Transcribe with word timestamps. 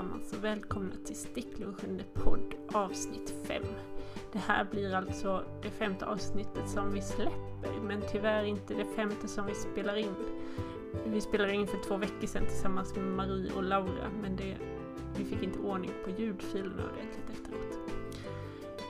allesammans 0.00 0.32
och 0.32 0.44
välkomna 0.44 0.94
till 1.06 1.16
Sticklunchen 1.16 2.02
podd 2.14 2.54
avsnitt 2.72 3.34
5. 3.44 3.62
Det 4.32 4.38
här 4.38 4.64
blir 4.64 4.94
alltså 4.94 5.44
det 5.62 5.70
femte 5.70 6.06
avsnittet 6.06 6.68
som 6.68 6.92
vi 6.92 7.02
släpper, 7.02 7.80
men 7.82 8.02
tyvärr 8.12 8.44
inte 8.44 8.74
det 8.74 8.84
femte 8.96 9.28
som 9.28 9.46
vi 9.46 9.54
spelar 9.54 9.96
in. 9.96 10.14
Vi 11.06 11.20
spelade 11.20 11.54
in 11.54 11.66
för 11.66 11.78
två 11.88 11.96
veckor 11.96 12.26
sedan 12.26 12.46
tillsammans 12.46 12.96
med 12.96 13.04
Marie 13.04 13.52
och 13.52 13.62
Laura, 13.62 14.10
men 14.22 14.36
det, 14.36 14.56
vi 15.16 15.24
fick 15.24 15.42
inte 15.42 15.58
ordning 15.58 15.92
på 16.04 16.10
ljudfilerna 16.10 16.82
ordentligt 16.92 17.30
efteråt. 17.30 17.78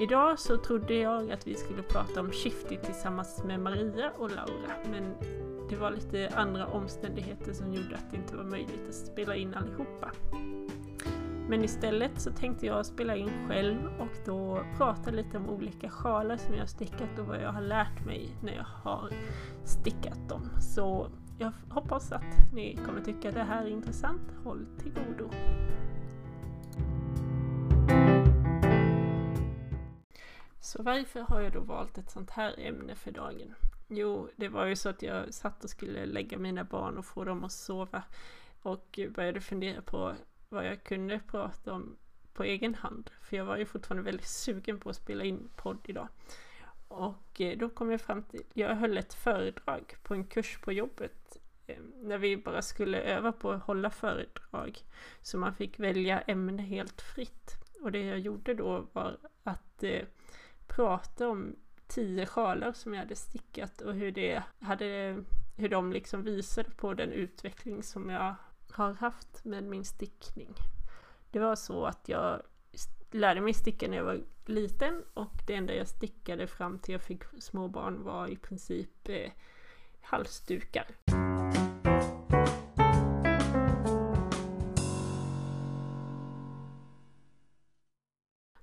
Idag 0.01 0.39
så 0.39 0.57
trodde 0.57 0.95
jag 0.95 1.31
att 1.31 1.47
vi 1.47 1.55
skulle 1.55 1.83
prata 1.83 2.21
om 2.21 2.33
Shifty 2.33 2.77
tillsammans 2.77 3.45
med 3.45 3.61
Maria 3.61 4.11
och 4.19 4.31
Laura, 4.31 4.73
men 4.91 5.15
det 5.71 5.77
var 5.77 5.91
lite 5.91 6.29
andra 6.35 6.67
omständigheter 6.67 7.53
som 7.53 7.75
gjorde 7.75 7.95
att 7.95 8.11
det 8.11 8.17
inte 8.17 8.37
var 8.37 8.45
möjligt 8.45 8.89
att 8.89 8.95
spela 8.95 9.37
in 9.37 9.55
allihopa. 9.55 10.11
Men 11.51 11.65
istället 11.65 12.21
så 12.21 12.31
tänkte 12.31 12.67
jag 12.67 12.87
spela 12.87 13.17
in 13.17 13.49
själv 13.49 13.79
och 13.99 14.17
då 14.27 14.65
prata 14.77 15.11
lite 15.11 15.37
om 15.37 15.49
olika 15.49 15.91
sjalar 15.91 16.37
som 16.37 16.55
jag 16.55 16.61
har 16.61 16.67
stickat 16.67 17.19
och 17.19 17.27
vad 17.27 17.43
jag 17.43 17.53
har 17.53 17.61
lärt 17.61 18.05
mig 18.07 18.37
när 18.43 18.53
jag 18.55 18.65
har 18.65 19.11
stickat 19.65 20.29
dem. 20.29 20.51
Så 20.61 21.11
jag 21.39 21.53
hoppas 21.71 22.13
att 22.13 22.53
ni 22.53 22.77
kommer 22.87 23.01
tycka 23.01 23.29
att 23.29 23.35
det 23.35 23.43
här 23.43 23.65
är 23.65 23.69
intressant. 23.69 24.33
Håll 24.45 24.67
till 24.79 24.93
godo! 24.93 25.31
Så 30.61 30.83
varför 30.83 31.21
har 31.21 31.41
jag 31.41 31.53
då 31.53 31.61
valt 31.61 31.99
ett 31.99 32.11
sånt 32.11 32.31
här 32.31 32.55
ämne 32.59 32.95
för 32.95 33.11
dagen? 33.11 33.55
Jo, 33.89 34.29
det 34.37 34.49
var 34.49 34.67
ju 34.67 34.77
så 34.77 34.89
att 34.89 35.03
jag 35.03 35.35
satt 35.35 35.65
och 35.65 35.71
skulle 35.71 36.07
lägga 36.07 36.39
mina 36.39 36.65
barn 36.65 36.99
och 36.99 37.05
få 37.05 37.25
dem 37.25 37.45
att 37.45 37.53
sova 37.53 38.03
och 38.63 39.01
började 39.15 39.41
fundera 39.41 39.83
på 39.83 40.15
vad 40.51 40.67
jag 40.67 40.85
kunde 40.85 41.21
prata 41.27 41.73
om 41.73 41.97
på 42.33 42.45
egen 42.45 42.75
hand. 42.75 43.11
För 43.21 43.37
jag 43.37 43.45
var 43.45 43.57
ju 43.57 43.67
fortfarande 43.67 44.03
väldigt 44.03 44.27
sugen 44.27 44.81
på 44.81 44.91
att 44.91 44.97
spela 44.97 45.25
in 45.25 45.49
podd 45.57 45.79
idag. 45.85 46.09
Och 46.89 47.41
eh, 47.41 47.59
då 47.59 47.69
kom 47.69 47.91
jag 47.91 48.01
fram 48.01 48.23
till, 48.23 48.43
jag 48.55 48.75
höll 48.75 48.99
ett 48.99 49.15
föredrag 49.15 49.97
på 50.03 50.15
en 50.15 50.25
kurs 50.25 50.59
på 50.59 50.73
jobbet 50.73 51.37
eh, 51.67 51.79
när 52.03 52.19
vi 52.19 52.37
bara 52.37 52.63
skulle 52.63 53.03
öva 53.03 53.33
på 53.33 53.51
att 53.51 53.63
hålla 53.63 53.91
föredrag. 53.91 54.79
Så 55.21 55.39
man 55.39 55.55
fick 55.55 55.79
välja 55.79 56.21
ämne 56.21 56.63
helt 56.63 57.01
fritt. 57.01 57.55
Och 57.81 57.93
det 57.93 58.05
jag 58.05 58.19
gjorde 58.19 58.55
då 58.55 58.87
var 58.93 59.19
att 59.43 59.83
eh, 59.83 60.03
prata 60.67 61.29
om 61.29 61.57
tio 61.87 62.27
sjalar 62.27 62.73
som 62.73 62.95
jag 62.95 63.01
hade 63.01 63.17
stickat 63.17 63.81
och 63.81 63.95
hur 63.95 64.13
det 64.13 64.43
hade 64.61 65.17
hur 65.57 65.69
de 65.69 65.93
liksom 65.93 66.23
visade 66.23 66.71
på 66.71 66.95
den 66.95 67.13
utveckling 67.13 67.83
som 67.83 68.11
jag 68.11 68.35
har 68.73 68.93
haft 68.93 69.45
med 69.45 69.65
min 69.65 69.85
stickning. 69.85 70.55
Det 71.31 71.39
var 71.39 71.57
så 71.57 71.87
att 71.87 72.09
jag 72.09 72.43
lärde 73.11 73.41
mig 73.41 73.55
sticka 73.55 73.89
när 73.89 73.97
jag 73.97 74.05
var 74.05 74.21
liten 74.47 75.03
och 75.15 75.33
det 75.47 75.55
enda 75.55 75.75
jag 75.75 75.89
stickade 75.89 76.47
fram 76.47 76.79
till 76.79 76.93
jag 76.93 77.03
fick 77.03 77.23
småbarn 77.39 78.03
var 78.03 78.29
i 78.29 78.37
princip 78.37 79.09
eh, 79.09 79.31
halsdukar. 80.01 80.87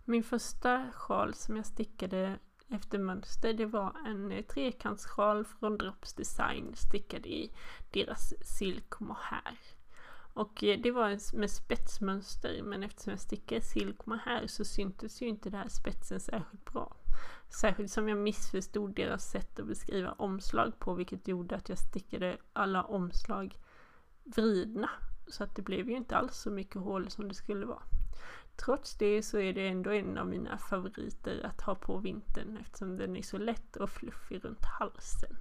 Min 0.05 0.23
första 0.23 0.91
sjal 0.91 1.33
som 1.33 1.55
jag 1.55 1.65
stickade 1.65 2.39
efter 2.69 2.97
mönster. 2.97 3.53
Det 3.53 3.65
var 3.65 3.95
en 4.05 4.31
eh, 4.31 4.45
trekantssjal 4.45 5.45
från 5.45 5.77
Drops 5.77 6.13
Design 6.13 6.75
stickad 6.75 7.25
i 7.25 7.51
deras 7.91 8.33
silk 8.41 8.99
mohair. 8.99 9.76
Och 10.37 10.63
eh, 10.63 10.79
det 10.79 10.91
var 10.91 11.37
med 11.37 11.51
spetsmönster 11.51 12.61
men 12.63 12.83
eftersom 12.83 13.11
jag 13.11 13.19
stickade 13.19 13.61
silk 13.61 13.97
här 14.25 14.47
så 14.47 14.65
syntes 14.65 15.21
ju 15.21 15.27
inte 15.27 15.49
den 15.49 15.59
här 15.59 15.69
spetsen 15.69 16.19
särskilt 16.19 16.73
bra. 16.73 16.95
Särskilt 17.49 17.91
som 17.91 18.09
jag 18.09 18.17
missförstod 18.17 18.95
deras 18.95 19.31
sätt 19.31 19.59
att 19.59 19.67
beskriva 19.67 20.11
omslag 20.11 20.79
på 20.79 20.93
vilket 20.93 21.27
gjorde 21.27 21.55
att 21.55 21.69
jag 21.69 21.77
stickade 21.77 22.37
alla 22.53 22.83
omslag 22.83 23.57
vridna. 24.23 24.89
Så 25.27 25.43
att 25.43 25.55
det 25.55 25.61
blev 25.61 25.89
ju 25.89 25.97
inte 25.97 26.17
alls 26.17 26.37
så 26.37 26.51
mycket 26.51 26.81
hål 26.81 27.09
som 27.09 27.27
det 27.27 27.35
skulle 27.35 27.65
vara. 27.65 27.83
Trots 28.55 28.97
det 28.97 29.23
så 29.23 29.37
är 29.37 29.53
det 29.53 29.67
ändå 29.67 29.91
en 29.91 30.17
av 30.17 30.27
mina 30.27 30.57
favoriter 30.57 31.45
att 31.45 31.61
ha 31.61 31.75
på 31.75 31.97
vintern 31.97 32.57
eftersom 32.61 32.97
den 32.97 33.15
är 33.15 33.21
så 33.21 33.37
lätt 33.37 33.75
och 33.75 33.89
fluffig 33.89 34.45
runt 34.45 34.65
halsen. 34.79 35.35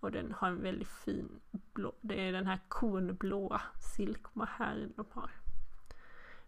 Och 0.00 0.12
den 0.12 0.32
har 0.32 0.48
en 0.48 0.62
väldigt 0.62 0.88
fin 0.88 1.40
blå, 1.52 1.92
det 2.00 2.28
är 2.28 2.32
den 2.32 2.46
här 2.46 2.60
kornblåa 2.68 3.62
silkmahären 3.96 4.92
de 4.96 5.06
har. 5.10 5.30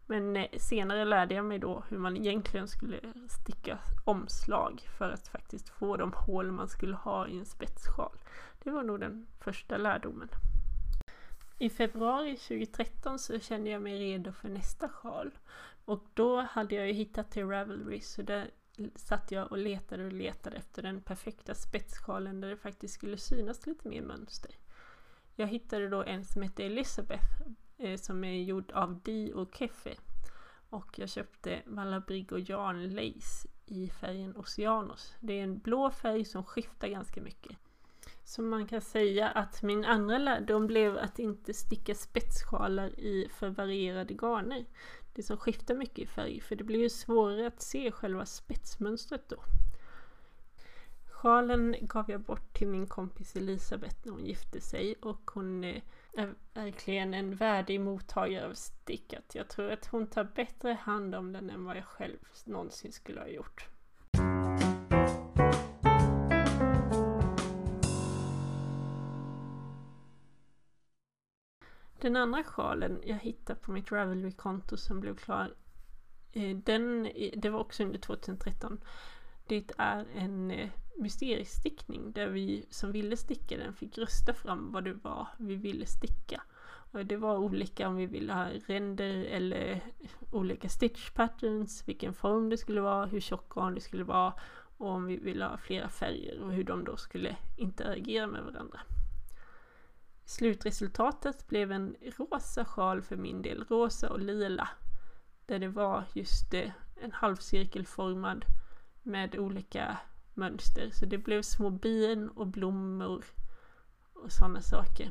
Men 0.06 0.36
eh, 0.36 0.46
senare 0.58 1.04
lärde 1.04 1.34
jag 1.34 1.44
mig 1.44 1.58
då 1.58 1.84
hur 1.88 1.98
man 1.98 2.16
egentligen 2.16 2.68
skulle 2.68 3.00
sticka 3.28 3.78
omslag 4.04 4.80
för 4.98 5.10
att 5.10 5.28
faktiskt 5.28 5.68
få 5.68 5.96
de 5.96 6.12
hål 6.12 6.52
man 6.52 6.68
skulle 6.68 6.96
ha 6.96 7.28
i 7.28 7.38
en 7.38 7.46
spetssjal. 7.46 8.16
Det 8.62 8.70
var 8.70 8.82
nog 8.82 9.00
den 9.00 9.26
första 9.40 9.76
lärdomen. 9.76 10.28
I 11.58 11.70
februari 11.70 12.36
2013 12.36 13.18
så 13.18 13.38
kände 13.38 13.70
jag 13.70 13.82
mig 13.82 13.98
redo 13.98 14.32
för 14.32 14.48
nästa 14.48 14.88
sjal. 14.88 15.30
Och 15.84 16.04
då 16.14 16.40
hade 16.40 16.74
jag 16.74 16.86
ju 16.86 16.92
hittat 16.92 17.30
till 17.30 17.48
Ravelry 17.48 18.00
så 18.00 18.22
där 18.22 18.50
satt 18.94 19.32
jag 19.32 19.52
och 19.52 19.58
letade 19.58 20.04
och 20.04 20.12
letade 20.12 20.56
efter 20.56 20.82
den 20.82 21.00
perfekta 21.00 21.54
spetssjalen 21.54 22.40
där 22.40 22.48
det 22.48 22.56
faktiskt 22.56 22.94
skulle 22.94 23.16
synas 23.16 23.66
lite 23.66 23.88
mer 23.88 24.02
mönster. 24.02 24.50
Jag 25.34 25.46
hittade 25.46 25.88
då 25.88 26.02
en 26.02 26.24
som 26.24 26.42
hette 26.42 26.64
Elizabeth 26.64 27.42
eh, 27.78 27.96
som 27.96 28.24
är 28.24 28.42
gjord 28.42 28.72
av 28.72 29.00
Di 29.02 29.32
och 29.34 29.54
Keffe. 29.54 29.94
Och 30.70 30.98
jag 30.98 31.08
köpte 31.08 31.62
Malabrigo 31.66 32.38
Jan 32.38 32.94
Lace 32.94 33.48
i 33.66 33.88
färgen 33.88 34.36
Oceanos. 34.36 35.14
Det 35.20 35.32
är 35.32 35.42
en 35.42 35.58
blå 35.58 35.90
färg 35.90 36.24
som 36.24 36.44
skiftar 36.44 36.88
ganska 36.88 37.20
mycket. 37.20 37.56
Så 38.24 38.42
man 38.42 38.66
kan 38.66 38.80
säga 38.80 39.28
att 39.28 39.62
min 39.62 39.84
andra 39.84 40.18
lärdom 40.18 40.66
blev 40.66 40.98
att 40.98 41.18
inte 41.18 41.54
sticka 41.54 41.94
spetssjalar 41.94 43.00
i 43.00 43.28
för 43.30 43.48
varierade 43.48 44.14
garner. 44.14 44.64
Det 45.12 45.22
som 45.22 45.36
skiftar 45.36 45.74
mycket 45.74 45.98
i 45.98 46.06
färg, 46.06 46.40
för 46.40 46.56
det 46.56 46.64
blir 46.64 46.78
ju 46.80 46.90
svårare 46.90 47.46
att 47.46 47.62
se 47.62 47.90
själva 47.90 48.26
spetsmönstret 48.26 49.28
då. 49.28 49.44
Sjalen 51.10 51.76
gav 51.80 52.10
jag 52.10 52.20
bort 52.20 52.54
till 52.54 52.68
min 52.68 52.86
kompis 52.86 53.36
Elisabeth 53.36 53.96
när 54.02 54.12
hon 54.12 54.26
gifte 54.26 54.60
sig 54.60 54.94
och 54.94 55.30
hon 55.34 55.64
eh, 55.64 55.82
är 56.16 56.34
verkligen 56.54 57.14
en 57.14 57.36
värdig 57.36 57.80
mottagare 57.80 58.46
av 58.46 58.54
stickat. 58.54 59.34
Jag 59.34 59.48
tror 59.48 59.70
att 59.70 59.86
hon 59.86 60.06
tar 60.06 60.24
bättre 60.24 60.72
hand 60.72 61.14
om 61.14 61.32
den 61.32 61.50
än 61.50 61.64
vad 61.64 61.76
jag 61.76 61.84
själv 61.84 62.18
någonsin 62.44 62.92
skulle 62.92 63.20
ha 63.20 63.28
gjort. 63.28 63.68
Den 72.00 72.16
andra 72.16 72.44
sjalen 72.44 73.00
jag 73.04 73.18
hittade 73.18 73.60
på 73.60 73.72
mitt 73.72 73.92
Ravelry-konto 73.92 74.76
som 74.76 75.00
blev 75.00 75.16
klar, 75.16 75.54
eh, 76.32 76.56
den, 76.56 77.06
eh, 77.06 77.30
det 77.36 77.50
var 77.50 77.60
också 77.60 77.82
under 77.82 77.98
2013. 77.98 78.80
Det 79.46 79.70
är 79.78 80.06
en 80.14 80.50
eh, 80.50 80.68
mysteriestickning 80.96 82.12
där 82.12 82.28
vi 82.28 82.66
som 82.70 82.92
ville 82.92 83.16
sticka 83.16 83.56
den 83.56 83.72
fick 83.72 83.98
rösta 83.98 84.34
fram 84.34 84.72
vad 84.72 84.84
det 84.84 84.94
var 84.94 85.28
vi 85.38 85.54
ville 85.54 85.86
sticka. 85.86 86.42
Och 86.92 87.06
det 87.06 87.16
var 87.16 87.38
olika 87.38 87.88
om 87.88 87.96
vi 87.96 88.06
ville 88.06 88.32
ha 88.32 88.46
ränder 88.66 89.24
eller 89.24 89.80
olika 90.30 90.68
stitch 90.68 91.10
patterns, 91.10 91.88
vilken 91.88 92.14
form 92.14 92.48
det 92.48 92.56
skulle 92.56 92.80
vara, 92.80 93.06
hur 93.06 93.20
tjock 93.20 93.54
garn 93.54 93.74
det 93.74 93.80
skulle 93.80 94.04
vara 94.04 94.34
och 94.78 94.88
om 94.88 95.06
vi 95.06 95.16
ville 95.16 95.44
ha 95.44 95.56
flera 95.56 95.88
färger 95.88 96.40
och 96.40 96.52
hur 96.52 96.64
de 96.64 96.84
då 96.84 96.96
skulle 96.96 97.36
interagera 97.56 98.26
med 98.26 98.42
varandra. 98.42 98.80
Slutresultatet 100.28 101.48
blev 101.48 101.72
en 101.72 101.96
rosa 102.16 102.64
sjal 102.64 103.02
för 103.02 103.16
min 103.16 103.42
del, 103.42 103.64
rosa 103.64 104.10
och 104.10 104.20
lila. 104.20 104.68
Där 105.46 105.58
det 105.58 105.68
var 105.68 106.04
just 106.12 106.50
det, 106.50 106.72
en 107.00 107.12
halvcirkelformad 107.12 108.44
med 109.02 109.38
olika 109.38 109.98
mönster. 110.34 110.90
Så 110.92 111.06
det 111.06 111.18
blev 111.18 111.42
små 111.42 111.70
bin 111.70 112.28
och 112.28 112.46
blommor 112.46 113.24
och 114.12 114.32
sådana 114.32 114.62
saker. 114.62 115.10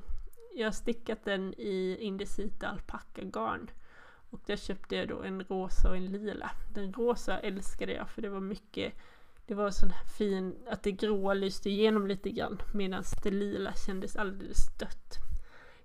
Jag 0.55 0.67
har 0.67 0.71
stickat 0.71 1.25
den 1.25 1.53
i 1.57 1.97
Indesita 1.99 2.67
alpackagarn. 2.67 3.69
Och 4.29 4.39
där 4.45 4.57
köpte 4.57 4.95
jag 4.95 5.07
då 5.07 5.23
en 5.23 5.43
rosa 5.43 5.89
och 5.89 5.97
en 5.97 6.05
lila. 6.05 6.51
Den 6.73 6.93
rosa 6.93 7.39
älskade 7.39 7.93
jag 7.93 8.09
för 8.09 8.21
det 8.21 8.29
var 8.29 8.39
mycket 8.39 8.93
det 9.47 9.55
var 9.55 9.71
sån 9.71 9.91
här 9.91 10.05
fin, 10.05 10.55
att 10.67 10.83
det 10.83 10.91
gråa 10.91 11.33
lyste 11.33 11.69
igenom 11.69 12.07
lite 12.07 12.31
grann 12.31 12.61
medan 12.73 13.03
det 13.23 13.31
lila 13.31 13.73
kändes 13.73 14.15
alldeles 14.15 14.77
dött. 14.79 15.17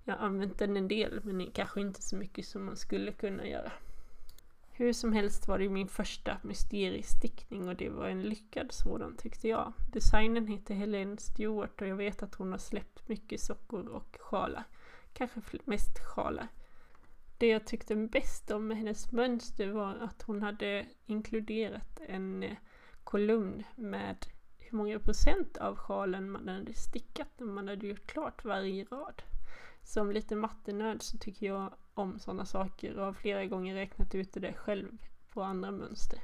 Jag 0.04 0.14
har 0.14 0.26
använt 0.26 0.58
den 0.58 0.76
en 0.76 0.88
del 0.88 1.20
men 1.24 1.50
kanske 1.50 1.80
inte 1.80 2.02
så 2.02 2.16
mycket 2.16 2.46
som 2.46 2.64
man 2.64 2.76
skulle 2.76 3.12
kunna 3.12 3.46
göra. 3.46 3.72
Hur 4.72 4.92
som 4.92 5.12
helst 5.12 5.48
var 5.48 5.58
det 5.58 5.68
min 5.68 5.88
första 5.88 6.38
mysteriestickning 6.42 7.68
och 7.68 7.76
det 7.76 7.88
var 7.88 8.08
en 8.08 8.22
lyckad 8.22 8.72
sådan 8.72 9.16
tyckte 9.16 9.48
jag. 9.48 9.72
Designen 9.92 10.46
heter 10.46 10.74
Helene 10.74 11.16
Stewart 11.16 11.80
och 11.80 11.86
jag 11.86 11.96
vet 11.96 12.22
att 12.22 12.34
hon 12.34 12.52
har 12.52 12.58
släppt 12.58 13.08
mycket 13.08 13.40
sockor 13.40 13.88
och 13.88 14.16
sjalar. 14.20 14.64
Kanske 15.12 15.40
mest 15.64 15.98
sjalar. 15.98 16.48
Det 17.38 17.46
jag 17.46 17.66
tyckte 17.66 17.96
bäst 17.96 18.50
om 18.50 18.66
med 18.66 18.76
hennes 18.76 19.12
mönster 19.12 19.68
var 19.68 19.94
att 19.94 20.22
hon 20.22 20.42
hade 20.42 20.86
inkluderat 21.06 22.00
en 22.08 22.42
eh, 22.42 22.56
kolumn 23.12 23.64
med 23.76 24.26
hur 24.58 24.78
många 24.78 24.98
procent 24.98 25.56
av 25.56 25.76
sjalen 25.76 26.30
man 26.30 26.48
hade 26.48 26.74
stickat 26.74 27.28
när 27.36 27.46
man 27.46 27.68
hade 27.68 27.86
gjort 27.86 28.06
klart 28.06 28.44
varje 28.44 28.84
rad. 28.84 29.22
Som 29.82 30.12
lite 30.12 30.36
mattenörd 30.36 31.02
så 31.02 31.18
tycker 31.18 31.46
jag 31.46 31.74
om 31.94 32.18
sådana 32.18 32.44
saker 32.44 32.98
och 32.98 33.04
har 33.04 33.12
flera 33.12 33.46
gånger 33.46 33.74
räknat 33.74 34.14
ut 34.14 34.32
det 34.32 34.52
själv 34.52 34.98
på 35.32 35.42
andra 35.42 35.70
mönster. 35.70 36.18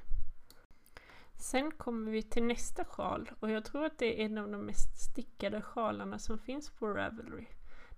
Sen 1.37 1.70
kommer 1.70 2.11
vi 2.11 2.23
till 2.23 2.44
nästa 2.44 2.85
sjal 2.85 3.31
och 3.40 3.50
jag 3.50 3.64
tror 3.64 3.85
att 3.85 3.99
det 3.99 4.20
är 4.20 4.25
en 4.25 4.38
av 4.38 4.50
de 4.50 4.67
mest 4.67 5.11
stickade 5.11 5.62
sjalarna 5.62 6.19
som 6.19 6.38
finns 6.38 6.70
på 6.70 6.88
Ravelry. 6.88 7.46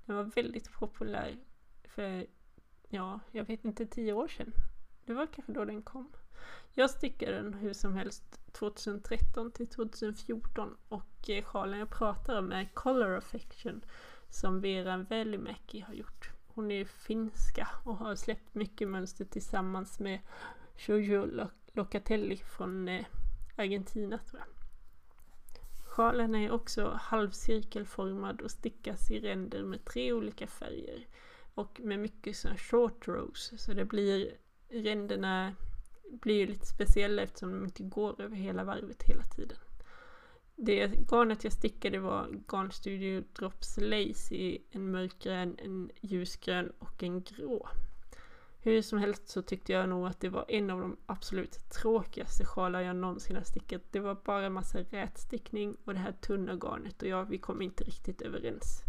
Den 0.05 0.17
var 0.17 0.25
väldigt 0.25 0.73
populär 0.73 1.39
för, 1.85 2.27
ja, 2.89 3.21
jag 3.31 3.45
vet 3.45 3.65
inte, 3.65 3.87
tio 3.87 4.13
år 4.13 4.29
sedan. 4.29 4.53
Det 5.05 5.13
var 5.13 5.27
kanske 5.27 5.53
då 5.53 5.65
den 5.65 5.83
kom. 5.83 6.13
Jag 6.75 6.91
stickade 6.91 7.33
den 7.33 7.55
hur 7.55 7.73
som 7.73 7.95
helst 7.95 8.40
2013 8.53 9.51
till 9.51 9.67
2014 9.67 10.77
och 10.89 11.31
eh, 11.31 11.45
sjalen 11.45 11.79
jag 11.79 11.91
pratar 11.91 12.39
om 12.39 12.53
är 12.53 12.71
Color 12.75 13.17
Affection 13.17 13.85
som 14.31 14.61
Vera 14.61 14.97
Välimäki 14.97 15.81
har 15.81 15.95
gjort. 15.95 16.31
Hon 16.47 16.71
är 16.71 16.85
finska 16.85 17.69
och 17.85 17.97
har 17.97 18.15
släppt 18.15 18.55
mycket 18.55 18.89
mönster 18.89 19.25
tillsammans 19.25 19.99
med 20.01 20.21
Jojo 20.87 21.49
Locatelli 21.73 22.37
från 22.37 22.89
eh, 22.89 23.05
Argentina 23.57 24.19
tror 24.19 24.41
jag. 24.41 24.49
Sjalen 25.87 26.35
är 26.35 26.51
också 26.51 26.99
halvcirkelformad 27.01 28.41
och 28.41 28.51
stickas 28.51 29.11
i 29.11 29.21
ränder 29.21 29.63
med 29.63 29.85
tre 29.85 30.13
olika 30.13 30.47
färger 30.47 31.07
och 31.55 31.81
med 31.81 31.99
mycket 31.99 32.37
sån 32.37 32.57
short 32.57 33.09
rows 33.09 33.53
så 33.57 33.73
det 33.73 33.85
blir 33.85 34.37
ränderna 34.69 35.55
blir 36.11 36.35
ju 36.35 36.47
lite 36.47 36.67
speciella 36.67 37.23
eftersom 37.23 37.53
de 37.53 37.65
inte 37.65 37.83
går 37.83 38.21
över 38.21 38.37
hela 38.37 38.65
varvet 38.65 39.03
hela 39.03 39.23
tiden. 39.23 39.59
Det 40.57 41.11
garnet 41.11 41.45
jag 41.45 41.53
stickade 41.53 41.99
var 41.99 42.29
Garnstudio 42.53 43.25
Drops 43.33 43.77
Lace 43.77 44.35
i 44.35 44.65
en 44.71 44.91
mörkgrön, 44.91 45.57
en 45.59 45.91
ljusgrön 46.01 46.73
och 46.79 47.03
en 47.03 47.23
grå. 47.23 47.69
Hur 48.63 48.83
som 48.83 48.99
helst 48.99 49.29
så 49.29 49.43
tyckte 49.43 49.73
jag 49.73 49.89
nog 49.89 50.07
att 50.07 50.21
det 50.21 50.29
var 50.29 50.45
en 50.49 50.71
av 50.71 50.81
de 50.81 50.97
absolut 51.07 51.71
tråkigaste 51.71 52.45
sjalar 52.45 52.81
jag 52.81 52.97
någonsin 52.97 53.37
har 53.37 53.43
stickat. 53.43 53.83
Det 53.91 54.01
var 54.01 54.15
bara 54.25 54.47
en 54.47 54.53
massa 54.53 54.79
rätstickning 54.79 55.77
och 55.85 55.95
det 55.95 56.01
här 56.01 56.13
tunna 56.13 56.55
garnet 56.55 57.03
och 57.03 57.09
jag, 57.09 57.25
vi 57.25 57.39
kom 57.39 57.63
inte 57.63 57.85
riktigt 57.85 58.23
överens. 58.23 58.83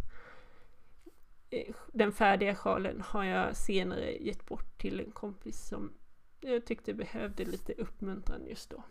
Eh, 1.49 1.75
den 1.93 2.11
färdiga 2.11 2.55
sjalen 2.55 3.01
har 3.01 3.23
jag 3.23 3.57
senare 3.57 4.11
gett 4.11 4.45
bort 4.45 4.77
till 4.77 4.99
en 4.99 5.11
kompis 5.11 5.67
som 5.67 5.93
jag 6.41 6.65
tyckte 6.65 6.93
behövde 6.93 7.45
lite 7.45 7.73
uppmuntran 7.73 8.45
just 8.47 8.69
då. 8.69 8.83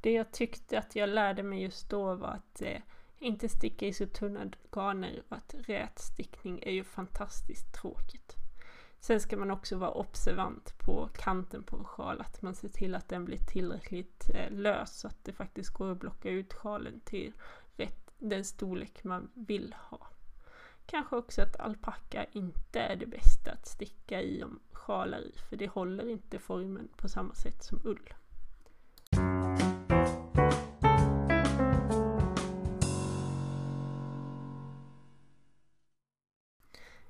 Det 0.00 0.12
jag 0.12 0.32
tyckte 0.32 0.78
att 0.78 0.96
jag 0.96 1.08
lärde 1.08 1.42
mig 1.42 1.62
just 1.62 1.90
då 1.90 2.14
var 2.14 2.28
att 2.28 2.62
eh, 2.62 2.80
inte 3.18 3.48
sticka 3.48 3.86
i 3.86 3.92
så 3.92 4.06
tunna 4.06 4.50
garner 4.72 5.22
och 5.28 5.36
att 5.36 5.54
rätstickning 5.58 6.62
är 6.62 6.72
ju 6.72 6.84
fantastiskt 6.84 7.74
tråkigt. 7.74 8.36
Sen 9.00 9.20
ska 9.20 9.36
man 9.36 9.50
också 9.50 9.76
vara 9.76 9.90
observant 9.90 10.78
på 10.78 11.08
kanten 11.14 11.62
på 11.62 11.76
en 11.76 11.84
sjal, 11.84 12.20
att 12.20 12.42
man 12.42 12.54
ser 12.54 12.68
till 12.68 12.94
att 12.94 13.08
den 13.08 13.24
blir 13.24 13.38
tillräckligt 13.38 14.30
eh, 14.34 14.50
lös 14.50 15.00
så 15.00 15.08
att 15.08 15.24
det 15.24 15.32
faktiskt 15.32 15.70
går 15.70 15.92
att 15.92 15.98
blocka 15.98 16.30
ut 16.30 16.54
sjalen 16.54 17.00
till 17.00 17.32
rätt, 17.76 18.10
den 18.18 18.44
storlek 18.44 19.04
man 19.04 19.30
vill 19.34 19.74
ha. 19.90 20.06
Kanske 20.86 21.16
också 21.16 21.42
att 21.42 21.60
alpacka 21.60 22.24
inte 22.32 22.80
är 22.80 22.96
det 22.96 23.06
bästa 23.06 23.52
att 23.52 23.66
sticka 23.66 24.22
i 24.22 24.44
om 24.44 24.60
sjalar 24.82 25.20
i, 25.20 25.32
för 25.48 25.56
det 25.56 25.68
håller 25.68 26.08
inte 26.08 26.38
formen 26.38 26.88
på 26.96 27.08
samma 27.08 27.34
sätt 27.34 27.62
som 27.62 27.80
ull. 27.84 28.12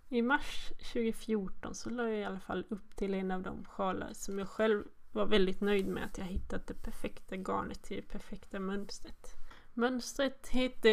I 0.08 0.22
mars 0.22 0.72
2014 0.92 1.74
så 1.74 1.90
la 1.90 2.08
jag 2.08 2.18
i 2.18 2.24
alla 2.24 2.40
fall 2.40 2.64
upp 2.68 2.96
till 2.96 3.14
en 3.14 3.30
av 3.30 3.42
de 3.42 3.64
sjalar 3.64 4.12
som 4.12 4.38
jag 4.38 4.48
själv 4.48 4.84
var 5.12 5.26
väldigt 5.26 5.60
nöjd 5.60 5.86
med 5.86 6.04
att 6.04 6.18
jag 6.18 6.24
hittat 6.24 6.66
det 6.66 6.74
perfekta 6.74 7.36
garnet 7.36 7.82
till 7.82 7.96
det 7.96 8.12
perfekta 8.12 8.60
mönstret. 8.60 9.28
Mönstret 9.74 10.48
hette 10.48 10.88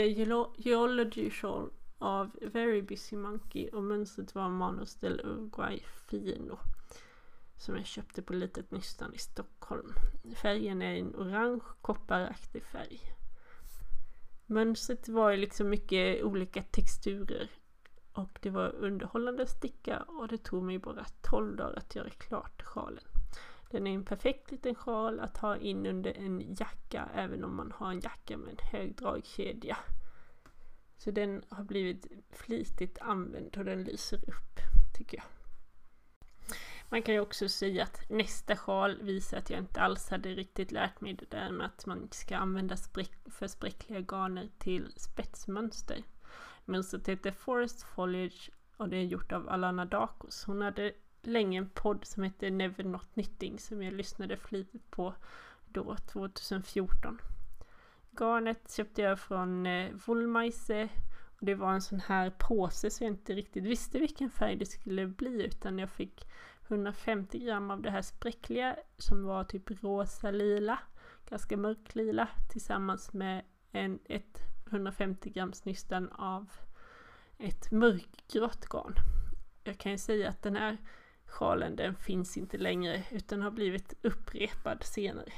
Geology 0.57 1.29
Shawl 1.29 1.69
av 1.99 2.31
Very 2.41 2.81
Busy 2.81 3.15
Monkey 3.15 3.69
och 3.69 3.83
mönstret 3.83 4.35
var 4.35 4.49
Manus 4.49 4.95
del 4.95 5.21
Uruguay 5.23 5.83
Fino 6.09 6.59
som 7.59 7.75
jag 7.75 7.85
köpte 7.85 8.21
på 8.21 8.33
Litet 8.33 8.71
Nystan 8.71 9.13
i 9.13 9.17
Stockholm. 9.17 9.93
Färgen 10.35 10.81
är 10.81 10.95
en 10.95 11.15
orange 11.15 11.63
kopparaktig 11.81 12.63
färg. 12.63 12.99
Mönstret 14.45 15.09
var 15.09 15.31
ju 15.31 15.37
liksom 15.37 15.69
mycket 15.69 16.23
olika 16.23 16.63
texturer 16.63 17.49
och 18.13 18.39
det 18.41 18.49
var 18.49 18.75
underhållande 18.75 19.43
att 19.43 19.49
sticka 19.49 20.01
och 20.01 20.27
det 20.27 20.37
tog 20.37 20.63
mig 20.63 20.79
bara 20.79 21.05
12 21.21 21.55
dagar 21.55 21.77
att 21.77 21.95
göra 21.95 22.09
klart 22.09 22.61
sjalen. 22.61 23.03
Den 23.71 23.87
är 23.87 23.95
en 23.95 24.05
perfekt 24.05 24.51
liten 24.51 24.75
sjal 24.75 25.19
att 25.19 25.37
ha 25.37 25.57
in 25.57 25.85
under 25.85 26.17
en 26.17 26.55
jacka 26.55 27.09
även 27.13 27.43
om 27.43 27.55
man 27.55 27.71
har 27.71 27.91
en 27.91 27.99
jacka 27.99 28.37
med 28.37 28.49
en 28.49 28.67
hög 28.71 28.95
dragkedja. 28.95 29.77
Så 30.99 31.11
den 31.11 31.43
har 31.49 31.63
blivit 31.63 32.07
flitigt 32.31 32.97
använd 33.01 33.57
och 33.57 33.65
den 33.65 33.83
lyser 33.83 34.17
upp, 34.17 34.59
tycker 34.93 35.17
jag. 35.17 35.25
Man 36.89 37.01
kan 37.01 37.13
ju 37.13 37.19
också 37.19 37.49
säga 37.49 37.83
att 37.83 38.09
nästa 38.09 38.55
sjal 38.55 39.01
visar 39.01 39.37
att 39.37 39.49
jag 39.49 39.59
inte 39.59 39.81
alls 39.81 40.09
hade 40.09 40.29
riktigt 40.29 40.71
lärt 40.71 41.01
mig 41.01 41.13
det 41.13 41.31
där 41.31 41.51
med 41.51 41.65
att 41.65 41.85
man 41.85 42.07
ska 42.11 42.37
använda 42.37 42.77
spräck, 42.77 43.11
för 43.25 43.47
spräckliga 43.47 43.99
garner 43.99 44.49
till 44.57 44.93
spetsmönster. 44.95 46.03
Mönstret 46.65 47.09
heter 47.09 47.31
Forest 47.31 47.83
Foliage 47.83 48.51
och 48.77 48.89
det 48.89 48.97
är 48.97 49.03
gjort 49.03 49.31
av 49.31 49.49
Alana 49.49 49.85
Dakos. 49.85 50.43
Hon 50.43 50.61
hade 50.61 50.93
länge 51.21 51.57
en 51.57 51.69
podd 51.69 52.05
som 52.05 52.23
hette 52.23 52.49
Never 52.49 52.83
Not 52.83 53.13
Knitting 53.13 53.59
som 53.59 53.83
jag 53.83 53.93
lyssnade 53.93 54.37
flitigt 54.37 54.91
på 54.91 55.15
då, 55.67 55.95
2014. 56.11 57.19
Garnet 58.11 58.71
köpte 58.71 59.01
jag 59.01 59.19
från 59.19 59.65
eh, 59.65 59.91
Wollmeise 60.05 60.89
och 61.39 61.45
det 61.45 61.55
var 61.55 61.73
en 61.73 61.81
sån 61.81 61.99
här 61.99 62.29
påse 62.29 62.89
så 62.89 63.03
jag 63.03 63.11
inte 63.11 63.33
riktigt 63.33 63.63
visste 63.63 63.99
vilken 63.99 64.29
färg 64.29 64.55
det 64.55 64.65
skulle 64.65 65.07
bli 65.07 65.45
utan 65.45 65.79
jag 65.79 65.89
fick 65.89 66.27
150 66.67 67.39
gram 67.39 67.71
av 67.71 67.81
det 67.81 67.91
här 67.91 68.01
spräckliga 68.01 68.75
som 68.97 69.23
var 69.23 69.43
typ 69.43 69.83
rosa 69.83 70.31
lila, 70.31 70.79
ganska 71.29 71.57
mörk 71.57 71.95
lila 71.95 72.27
tillsammans 72.51 73.13
med 73.13 73.43
en, 73.71 73.99
ett 74.05 74.39
150 74.67 75.29
grams 75.29 75.65
nystan 75.65 76.09
av 76.09 76.51
ett 77.37 77.71
mörkgrått 77.71 78.65
garn. 78.65 78.95
Jag 79.63 79.77
kan 79.77 79.91
ju 79.91 79.97
säga 79.97 80.29
att 80.29 80.41
den 80.41 80.55
här 80.55 80.77
sjalen 81.25 81.75
den 81.75 81.95
finns 81.95 82.37
inte 82.37 82.57
längre 82.57 83.03
utan 83.11 83.41
har 83.41 83.51
blivit 83.51 83.93
upprepad 84.01 84.83
senare. 84.83 85.31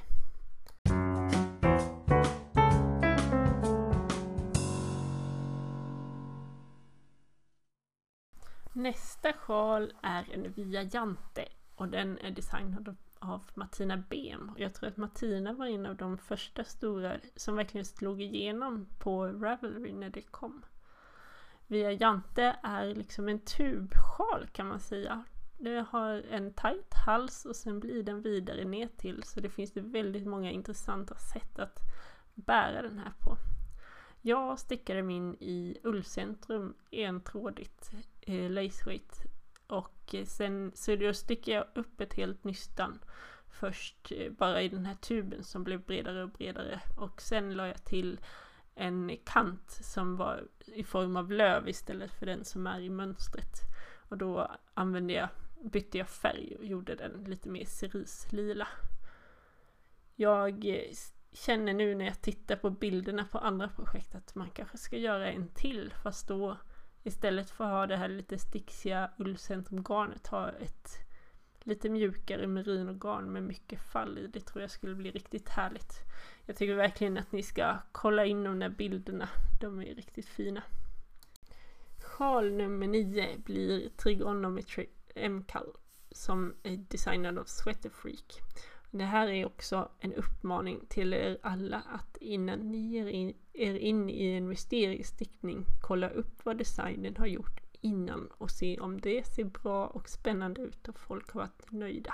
Nästa 8.81 9.33
sjal 9.33 9.93
är 10.01 10.33
en 10.33 10.51
Via 10.51 10.83
Jante 10.83 11.47
och 11.75 11.87
den 11.87 12.17
är 12.17 12.31
designad 12.31 12.95
av 13.19 13.43
Martina 13.53 13.97
Bem. 13.97 14.49
Och 14.49 14.59
jag 14.59 14.73
tror 14.73 14.89
att 14.89 14.97
Martina 14.97 15.53
var 15.53 15.65
en 15.65 15.85
av 15.85 15.95
de 15.95 16.17
första 16.17 16.63
stora 16.63 17.17
som 17.35 17.55
verkligen 17.55 17.85
slog 17.85 18.21
igenom 18.21 18.87
på 18.99 19.27
Ravelry 19.27 19.93
när 19.93 20.09
det 20.09 20.21
kom. 20.21 20.65
Via 21.67 21.91
Jante 21.91 22.55
är 22.63 22.95
liksom 22.95 23.29
en 23.29 23.39
tubsjal 23.39 24.47
kan 24.51 24.67
man 24.67 24.79
säga. 24.79 25.23
Den 25.57 25.85
har 25.85 26.23
en 26.29 26.53
tight 26.53 26.93
hals 27.05 27.45
och 27.45 27.55
sen 27.55 27.79
blir 27.79 28.03
den 28.03 28.21
vidare 28.21 28.65
ner 28.65 28.89
till 28.97 29.23
så 29.23 29.39
det 29.39 29.49
finns 29.49 29.77
väldigt 29.77 30.27
många 30.27 30.51
intressanta 30.51 31.15
sätt 31.15 31.59
att 31.59 31.79
bära 32.33 32.81
den 32.81 32.99
här 32.99 33.13
på. 33.19 33.37
Jag 34.21 34.59
stickade 34.59 35.03
min 35.03 35.35
i 35.39 35.77
Ullcentrum 35.83 36.73
entrådigt 36.91 37.91
eh, 38.21 38.49
laceweight 38.49 39.23
och 39.67 40.15
eh, 40.15 40.25
sen 40.25 40.71
så 40.75 40.95
då 40.95 41.13
stickade 41.13 41.57
jag 41.57 41.65
upp 41.75 42.01
ett 42.01 42.13
helt 42.13 42.43
nystan 42.43 42.99
först 43.49 44.11
eh, 44.11 44.31
bara 44.31 44.61
i 44.61 44.69
den 44.69 44.85
här 44.85 44.95
tuben 44.95 45.43
som 45.43 45.63
blev 45.63 45.85
bredare 45.85 46.23
och 46.23 46.29
bredare 46.29 46.81
och 46.97 47.21
sen 47.21 47.53
la 47.53 47.67
jag 47.67 47.83
till 47.83 48.19
en 48.75 49.17
kant 49.25 49.71
som 49.71 50.17
var 50.17 50.47
i 50.65 50.83
form 50.83 51.15
av 51.15 51.31
löv 51.31 51.69
istället 51.69 52.11
för 52.11 52.25
den 52.25 52.45
som 52.45 52.67
är 52.67 52.79
i 52.79 52.89
mönstret. 52.89 53.61
Och 54.09 54.17
då 54.17 54.51
använde 54.73 55.13
jag, 55.13 55.29
bytte 55.63 55.97
jag 55.97 56.09
färg 56.09 56.55
och 56.57 56.65
gjorde 56.65 56.95
den 56.95 57.23
lite 57.23 57.49
mer 57.49 57.65
cerislila. 57.65 58.67
Jag 60.15 60.65
eh, 60.65 60.91
känner 61.33 61.73
nu 61.73 61.95
när 61.95 62.05
jag 62.05 62.21
tittar 62.21 62.55
på 62.55 62.69
bilderna 62.69 63.25
på 63.25 63.37
andra 63.37 63.67
projekt 63.67 64.15
att 64.15 64.35
man 64.35 64.49
kanske 64.49 64.77
ska 64.77 64.97
göra 64.97 65.31
en 65.31 65.47
till 65.47 65.93
fast 66.03 66.27
då 66.27 66.57
istället 67.03 67.49
för 67.49 67.63
att 67.63 67.71
ha 67.71 67.87
det 67.87 67.97
här 67.97 68.09
lite 68.09 68.39
sticksiga 68.39 69.11
ullcentrumgarnet 69.17 70.27
ha 70.27 70.49
ett 70.49 70.97
lite 71.63 71.89
mjukare 71.89 72.47
merinogarn 72.47 73.31
med 73.31 73.43
mycket 73.43 73.81
fall 73.81 74.17
i. 74.17 74.27
Det 74.27 74.39
tror 74.39 74.61
jag 74.61 74.71
skulle 74.71 74.95
bli 74.95 75.11
riktigt 75.11 75.49
härligt. 75.49 75.93
Jag 76.45 76.55
tycker 76.55 76.75
verkligen 76.75 77.17
att 77.17 77.31
ni 77.31 77.43
ska 77.43 77.77
kolla 77.91 78.25
in 78.25 78.43
de 78.43 78.59
där 78.59 78.69
bilderna. 78.69 79.29
De 79.61 79.81
är 79.81 79.95
riktigt 79.95 80.27
fina. 80.27 80.63
Sjal 82.03 82.51
nummer 82.51 82.87
9 82.87 83.37
blir 83.37 83.89
Trigonometry 83.89 84.87
MCAL 85.29 85.75
som 86.11 86.55
är 86.63 86.77
designad 86.77 87.39
av 87.39 87.43
Sweater 87.43 87.89
Freak. 87.89 88.39
Det 88.91 89.03
här 89.03 89.27
är 89.27 89.45
också 89.45 89.89
en 89.99 90.13
uppmaning 90.13 90.85
till 90.89 91.13
er 91.13 91.37
alla 91.43 91.77
att 91.77 92.17
innan 92.17 92.59
ni 92.59 92.77
ger 92.77 93.07
in, 93.07 93.33
er 93.53 93.75
in 93.75 94.09
i 94.09 94.25
en 94.25 94.47
mysteriestickning 94.47 95.65
kolla 95.81 96.09
upp 96.09 96.45
vad 96.45 96.57
designen 96.57 97.15
har 97.17 97.27
gjort 97.27 97.59
innan 97.81 98.29
och 98.37 98.51
se 98.51 98.79
om 98.79 99.01
det 99.01 99.27
ser 99.27 99.43
bra 99.43 99.87
och 99.87 100.09
spännande 100.09 100.61
ut 100.61 100.87
och 100.87 100.99
folk 100.99 101.31
har 101.31 101.41
varit 101.41 101.71
nöjda. 101.71 102.13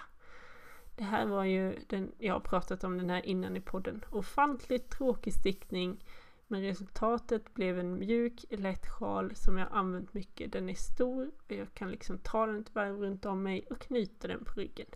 Det 0.96 1.04
här 1.04 1.26
var 1.26 1.44
ju 1.44 1.76
den, 1.88 2.12
jag 2.18 2.34
har 2.34 2.40
pratat 2.40 2.84
om 2.84 2.98
den 2.98 3.10
här 3.10 3.26
innan 3.26 3.58
i 3.58 3.62
podden. 3.62 4.06
Ofantligt 4.12 4.90
tråkig 4.90 5.34
stickning 5.34 6.04
men 6.48 6.62
resultatet 6.62 7.54
blev 7.54 7.80
en 7.80 8.00
mjuk, 8.00 8.46
lätt 8.50 8.88
sjal 8.88 9.36
som 9.36 9.58
jag 9.58 9.68
använt 9.72 10.14
mycket. 10.14 10.52
Den 10.52 10.70
är 10.70 10.76
stor 10.76 11.32
och 11.46 11.52
jag 11.52 11.74
kan 11.74 11.92
liksom 11.92 12.18
ta 12.18 12.46
den 12.46 12.60
ett 12.62 12.76
varv 12.76 13.00
runt 13.00 13.26
om 13.26 13.44
mig 13.44 13.66
och 13.70 13.80
knyta 13.80 14.28
den 14.28 14.46
på 14.46 14.60
ryggen. 14.60 14.88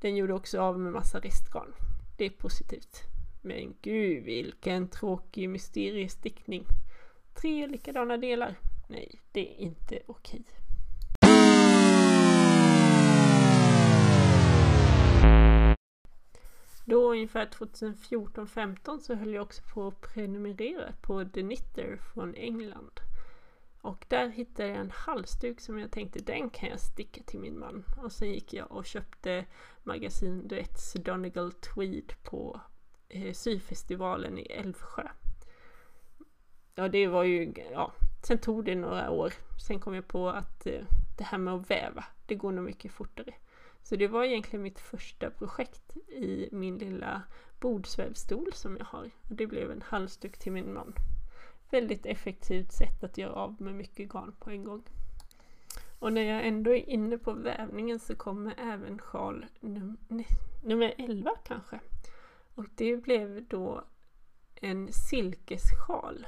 Den 0.00 0.16
gjorde 0.16 0.34
också 0.34 0.60
av 0.60 0.78
med 0.78 0.92
massa 0.92 1.18
restgarn. 1.18 1.72
Det 2.16 2.24
är 2.24 2.30
positivt. 2.30 3.00
Men 3.42 3.74
gud 3.82 4.24
vilken 4.24 4.88
tråkig 4.88 5.48
mysteriestickning. 5.48 6.64
Tre 7.34 7.66
likadana 7.66 8.16
delar. 8.16 8.58
Nej, 8.88 9.20
det 9.32 9.40
är 9.40 9.60
inte 9.60 9.98
okej. 10.06 10.44
Då 16.84 17.10
ungefär 17.10 17.46
2014-15 17.46 18.98
så 18.98 19.14
höll 19.14 19.34
jag 19.34 19.42
också 19.42 19.62
på 19.74 19.86
att 19.86 20.00
prenumerera 20.00 20.92
på 21.02 21.24
The 21.24 21.40
Knitter 21.40 21.96
från 21.96 22.34
England. 22.34 23.00
Och 23.82 24.04
där 24.08 24.28
hittade 24.28 24.68
jag 24.68 24.78
en 24.78 24.90
halsduk 24.90 25.60
som 25.60 25.78
jag 25.78 25.90
tänkte 25.90 26.18
den 26.18 26.50
kan 26.50 26.68
jag 26.68 26.80
sticka 26.80 27.22
till 27.22 27.40
min 27.40 27.58
man. 27.58 27.84
Och 27.96 28.12
sen 28.12 28.30
gick 28.30 28.52
jag 28.52 28.72
och 28.72 28.86
köpte 28.86 29.44
magasin 29.82 30.48
Duets 30.48 30.92
Donegal 30.92 31.52
Tweed 31.52 32.12
på 32.22 32.60
eh, 33.08 33.32
syfestivalen 33.32 34.38
i 34.38 34.42
Älvsjö. 34.42 35.08
Ja 36.74 36.88
det 36.88 37.06
var 37.06 37.24
ju, 37.24 37.54
ja, 37.72 37.92
sen 38.26 38.38
tog 38.38 38.64
det 38.64 38.74
några 38.74 39.10
år. 39.10 39.32
Sen 39.66 39.80
kom 39.80 39.94
jag 39.94 40.08
på 40.08 40.28
att 40.28 40.66
eh, 40.66 40.84
det 41.18 41.24
här 41.24 41.38
med 41.38 41.54
att 41.54 41.70
väva, 41.70 42.04
det 42.26 42.34
går 42.34 42.52
nog 42.52 42.64
mycket 42.64 42.92
fortare. 42.92 43.34
Så 43.82 43.96
det 43.96 44.08
var 44.08 44.24
egentligen 44.24 44.62
mitt 44.62 44.80
första 44.80 45.30
projekt 45.30 45.96
i 46.08 46.48
min 46.52 46.78
lilla 46.78 47.22
bordsvävstol 47.60 48.52
som 48.52 48.76
jag 48.76 48.84
har. 48.84 49.10
Och 49.28 49.34
det 49.34 49.46
blev 49.46 49.70
en 49.70 49.82
halsduk 49.82 50.38
till 50.38 50.52
min 50.52 50.74
man 50.74 50.94
väldigt 51.70 52.06
effektivt 52.06 52.72
sätt 52.72 53.04
att 53.04 53.18
göra 53.18 53.32
av 53.32 53.62
med 53.62 53.74
mycket 53.74 54.08
garn 54.08 54.32
på 54.40 54.50
en 54.50 54.64
gång. 54.64 54.82
Och 55.98 56.12
när 56.12 56.22
jag 56.22 56.46
ändå 56.46 56.74
är 56.74 56.90
inne 56.90 57.18
på 57.18 57.32
vävningen 57.32 57.98
så 57.98 58.16
kommer 58.16 58.54
även 58.58 58.98
sjal 58.98 59.46
num 59.60 59.96
nummer 60.62 60.94
11 60.98 61.30
kanske. 61.44 61.80
Och 62.54 62.66
det 62.74 62.96
blev 62.96 63.48
då 63.48 63.84
en 64.54 64.92
silkessjal. 64.92 66.26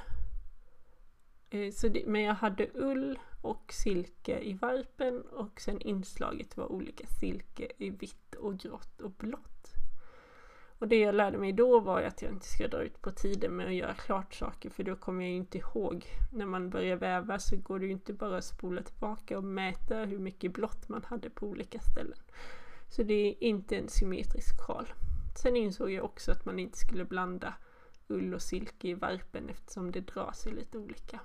Eh, 1.49 1.71
så 1.71 1.87
det, 1.87 2.03
men 2.07 2.21
jag 2.21 2.33
hade 2.33 2.69
ull 2.73 3.19
och 3.41 3.73
silke 3.73 4.39
i 4.39 4.53
varpen 4.53 5.21
och 5.21 5.61
sen 5.61 5.81
inslaget 5.81 6.57
var 6.57 6.71
olika 6.71 7.07
silke 7.07 7.67
i 7.77 7.89
vitt 7.89 8.35
och 8.35 8.59
grått 8.59 9.01
och 9.01 9.11
blått. 9.11 9.52
Och 10.83 10.89
det 10.89 10.99
jag 10.99 11.15
lärde 11.15 11.37
mig 11.37 11.53
då 11.53 11.79
var 11.79 12.01
att 12.01 12.21
jag 12.21 12.31
inte 12.31 12.47
ska 12.47 12.67
dra 12.67 12.83
ut 12.83 13.01
på 13.01 13.11
tiden 13.11 13.55
med 13.55 13.67
att 13.67 13.73
göra 13.73 13.93
klart 13.93 14.33
saker 14.33 14.69
för 14.69 14.83
då 14.83 14.95
kommer 14.95 15.23
jag 15.23 15.31
ju 15.31 15.37
inte 15.37 15.57
ihåg. 15.57 16.05
När 16.31 16.45
man 16.45 16.69
börjar 16.69 16.95
väva 16.95 17.39
så 17.39 17.57
går 17.57 17.79
det 17.79 17.85
ju 17.85 17.91
inte 17.91 18.13
bara 18.13 18.37
att 18.37 18.43
spola 18.43 18.81
tillbaka 18.81 19.37
och 19.37 19.43
mäta 19.43 19.95
hur 19.95 20.19
mycket 20.19 20.53
blått 20.53 20.89
man 20.89 21.03
hade 21.03 21.29
på 21.29 21.47
olika 21.47 21.79
ställen. 21.79 22.17
Så 22.89 23.03
det 23.03 23.13
är 23.13 23.43
inte 23.43 23.77
en 23.77 23.89
symmetrisk 23.89 24.61
sjal. 24.67 24.93
Sen 25.35 25.55
insåg 25.55 25.91
jag 25.91 26.05
också 26.05 26.31
att 26.31 26.45
man 26.45 26.59
inte 26.59 26.77
skulle 26.77 27.05
blanda 27.05 27.53
ull 28.07 28.33
och 28.33 28.41
silke 28.41 28.87
i 28.87 28.93
varpen 28.93 29.49
eftersom 29.49 29.91
det 29.91 30.01
drar 30.01 30.31
sig 30.31 30.51
lite 30.51 30.77
olika. 30.77 31.19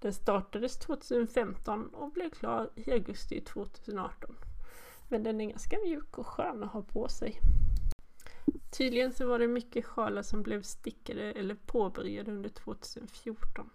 Den 0.00 0.12
startades 0.12 0.78
2015 0.78 1.88
och 1.88 2.12
blev 2.12 2.30
klar 2.30 2.70
i 2.74 2.92
augusti 2.92 3.40
2018. 3.40 4.36
Men 5.08 5.22
den 5.22 5.40
är 5.40 5.46
ganska 5.46 5.76
mjuk 5.84 6.18
och 6.18 6.26
skön 6.26 6.62
att 6.62 6.72
ha 6.72 6.82
på 6.82 7.08
sig. 7.08 7.40
Tydligen 8.76 9.12
så 9.12 9.26
var 9.26 9.38
det 9.38 9.48
mycket 9.48 9.84
sjalar 9.84 10.22
som 10.22 10.42
blev 10.42 10.62
stickade 10.62 11.32
eller 11.32 11.54
påbörjade 11.54 12.32
under 12.32 12.48
2014. 12.48 13.70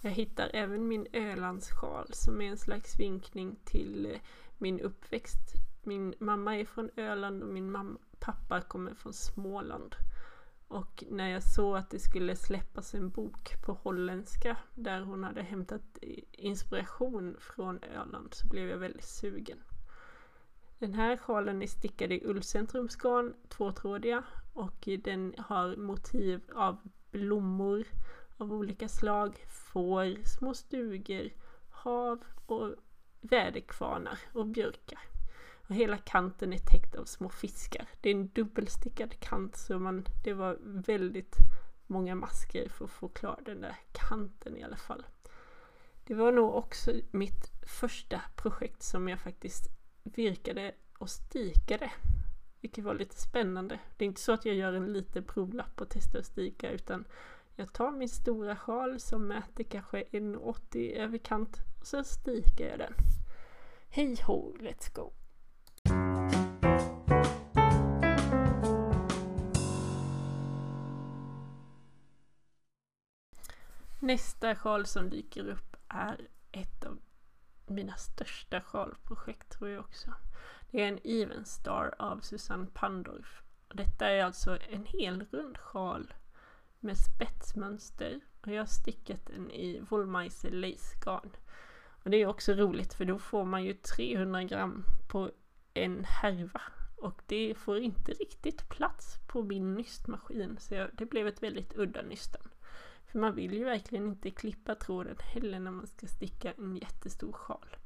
Jag 0.00 0.10
hittar 0.10 0.50
även 0.54 0.88
min 0.88 1.06
Ölandssjal 1.12 2.06
som 2.12 2.40
är 2.40 2.44
en 2.44 2.56
slags 2.56 3.00
vinkning 3.00 3.56
till 3.64 4.06
eh, 4.06 4.20
min 4.58 4.80
uppväxt. 4.80 5.54
Min 5.82 6.14
mamma 6.18 6.56
är 6.56 6.64
från 6.64 6.90
Öland 6.96 7.42
och 7.42 7.48
min 7.48 7.70
mamma, 7.70 7.98
pappa 8.18 8.60
kommer 8.60 8.94
från 8.94 9.12
Småland. 9.12 9.94
Och 10.68 11.04
när 11.10 11.28
jag 11.28 11.42
såg 11.42 11.76
att 11.76 11.90
det 11.90 11.98
skulle 11.98 12.36
släppas 12.36 12.94
en 12.94 13.10
bok 13.10 13.62
på 13.66 13.72
holländska 13.72 14.56
där 14.74 15.00
hon 15.00 15.24
hade 15.24 15.42
hämtat 15.42 15.98
eh, 16.02 16.22
inspiration 16.32 17.36
från 17.40 17.82
Öland 17.82 18.34
så 18.34 18.48
blev 18.48 18.68
jag 18.68 18.78
väldigt 18.78 19.04
sugen. 19.04 19.58
Den 20.78 20.94
här 20.94 21.16
sjalen 21.16 21.62
är 21.62 21.66
stickad 21.66 22.12
i 22.12 22.24
ullcentrumsgarn, 22.24 23.34
tvåtrådiga 23.48 24.22
och 24.52 24.88
den 25.04 25.34
har 25.38 25.76
motiv 25.76 26.40
av 26.54 26.76
blommor 27.10 27.84
av 28.36 28.52
olika 28.52 28.88
slag, 28.88 29.36
får, 29.48 30.24
små 30.24 30.54
stugor, 30.54 31.30
hav 31.70 32.24
och 32.46 32.74
väderkvarnar 33.20 34.18
och 34.32 34.46
björkar. 34.46 35.00
Och 35.68 35.74
hela 35.74 35.98
kanten 35.98 36.52
är 36.52 36.58
täckt 36.58 36.94
av 36.94 37.04
små 37.04 37.28
fiskar. 37.28 37.88
Det 38.00 38.10
är 38.10 38.14
en 38.14 38.28
dubbelstickad 38.28 39.20
kant 39.20 39.56
så 39.56 39.78
man, 39.78 40.04
det 40.24 40.32
var 40.32 40.58
väldigt 40.60 41.36
många 41.86 42.14
masker 42.14 42.68
för 42.68 42.84
att 42.84 42.90
få 42.90 43.08
klar 43.08 43.40
den 43.44 43.60
där 43.60 43.76
kanten 43.92 44.56
i 44.56 44.62
alla 44.62 44.76
fall. 44.76 45.06
Det 46.04 46.14
var 46.14 46.32
nog 46.32 46.54
också 46.54 46.92
mitt 47.10 47.52
första 47.66 48.20
projekt 48.36 48.82
som 48.82 49.08
jag 49.08 49.20
faktiskt 49.20 49.77
virkade 50.02 50.74
och 50.98 51.10
stikade. 51.10 51.90
Vilket 52.60 52.84
var 52.84 52.94
lite 52.94 53.20
spännande. 53.20 53.80
Det 53.96 54.04
är 54.04 54.06
inte 54.06 54.20
så 54.20 54.32
att 54.32 54.44
jag 54.44 54.54
gör 54.54 54.72
en 54.72 54.92
liten 54.92 55.24
provlapp 55.24 55.80
och 55.80 55.88
testar 55.90 56.18
att 56.18 56.26
stika 56.26 56.70
utan 56.70 57.04
jag 57.56 57.72
tar 57.72 57.90
min 57.90 58.08
stora 58.08 58.56
sjal 58.56 59.00
som 59.00 59.26
mäter 59.26 59.64
kanske 59.64 60.02
1,80 60.02 60.76
i 60.76 60.94
överkant 60.94 61.56
och 61.80 61.86
så 61.86 62.04
stikar 62.04 62.64
jag 62.64 62.78
den. 62.78 62.94
Hej 63.88 64.16
ho, 64.26 64.56
let's 64.60 64.94
go! 64.94 65.12
Nästa 74.00 74.54
sjal 74.54 74.86
som 74.86 75.10
dyker 75.10 75.48
upp 75.48 75.76
är 75.88 76.28
ett 76.52 76.84
av 76.84 76.98
mina 77.68 77.96
största 77.96 78.60
sjalprojekt 78.60 79.50
tror 79.50 79.70
jag 79.70 79.80
också. 79.80 80.14
Det 80.70 80.82
är 80.82 80.88
en 80.88 81.00
Even 81.04 81.44
Star 81.44 81.94
av 81.98 82.20
Susanne 82.20 82.66
Pandorf. 82.74 83.42
Detta 83.74 84.10
är 84.10 84.24
alltså 84.24 84.58
en 84.70 84.84
hel 84.84 85.26
rund 85.30 85.58
sjal 85.58 86.14
med 86.80 86.96
spetsmönster 86.98 88.20
och 88.40 88.48
jag 88.48 88.60
har 88.60 88.66
stickat 88.66 89.26
den 89.26 89.50
i 89.50 89.80
Wollmeise 89.88 90.50
lacegarn. 90.50 91.30
Och 92.04 92.10
det 92.10 92.16
är 92.16 92.26
också 92.26 92.52
roligt 92.52 92.94
för 92.94 93.04
då 93.04 93.18
får 93.18 93.44
man 93.44 93.64
ju 93.64 93.74
300 93.74 94.44
gram 94.44 94.84
på 95.08 95.30
en 95.74 96.04
härva 96.04 96.62
och 96.96 97.22
det 97.26 97.54
får 97.54 97.78
inte 97.78 98.12
riktigt 98.12 98.68
plats 98.68 99.18
på 99.26 99.42
min 99.42 99.74
nystmaskin 99.74 100.56
så 100.58 100.74
jag, 100.74 100.90
det 100.92 101.06
blev 101.06 101.26
ett 101.26 101.42
väldigt 101.42 101.78
udda 101.78 102.02
nystan. 102.02 102.48
För 103.08 103.18
man 103.18 103.34
vill 103.34 103.54
ju 103.54 103.64
verkligen 103.64 104.06
inte 104.06 104.30
klippa 104.30 104.74
tråden 104.74 105.16
heller 105.20 105.60
när 105.60 105.70
man 105.70 105.86
ska 105.86 106.06
sticka 106.06 106.52
en 106.52 106.76
jättestor 106.76 107.32
sjal. 107.32 107.76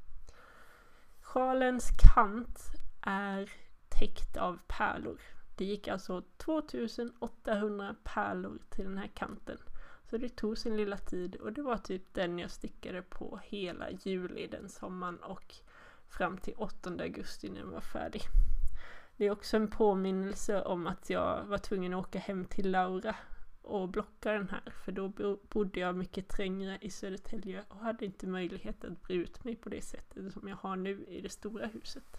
Sjalens 1.21 1.91
kant 2.15 2.59
är 3.03 3.51
täckt 3.89 4.37
av 4.37 4.59
pärlor. 4.67 5.21
Det 5.57 5.65
gick 5.65 5.89
alltså 5.89 6.23
2800 6.37 7.97
pärlor 8.05 8.59
till 8.71 8.85
den 8.85 8.99
här 8.99 9.11
kanten. 9.15 9.59
Så 10.11 10.19
det 10.19 10.29
tog 10.29 10.59
sin 10.59 10.77
lilla 10.77 10.97
tid 10.97 11.37
och 11.37 11.53
det 11.53 11.63
var 11.63 11.77
typ 11.77 12.15
den 12.15 12.39
jag 12.39 12.51
stickade 12.51 13.03
på 13.03 13.41
hela 13.43 13.91
juli 13.91 14.47
den 14.47 14.69
sommaren 14.69 15.19
och 15.19 15.55
fram 16.09 16.39
till 16.39 16.55
8 16.57 16.91
augusti 16.91 17.49
när 17.49 17.61
den 17.61 17.71
var 17.71 17.81
färdig. 17.81 18.23
Det 19.17 19.25
är 19.27 19.31
också 19.31 19.57
en 19.57 19.71
påminnelse 19.71 20.63
om 20.63 20.87
att 20.87 21.11
jag 21.11 21.45
var 21.45 21.59
tvungen 21.59 21.95
att 21.95 22.07
åka 22.07 22.19
hem 22.19 22.45
till 22.45 22.71
Laura 22.71 23.17
och 23.63 23.89
blocka 23.89 24.33
den 24.33 24.49
här 24.49 24.73
för 24.85 24.93
då 24.93 25.09
bodde 25.49 25.81
jag 25.81 25.97
mycket 25.97 26.29
trängre 26.29 26.79
i 26.81 26.91
Södertälje 26.91 27.65
och 27.69 27.77
hade 27.77 28.05
inte 28.05 28.27
möjlighet 28.27 28.85
att 28.85 29.03
bre 29.03 29.15
ut 29.15 29.45
mig 29.45 29.57
på 29.57 29.69
det 29.69 29.83
sättet 29.83 30.33
som 30.33 30.49
jag 30.49 30.57
har 30.57 30.77
nu 30.77 31.05
i 31.09 31.21
det 31.21 31.29
stora 31.29 31.67
huset. 31.67 32.17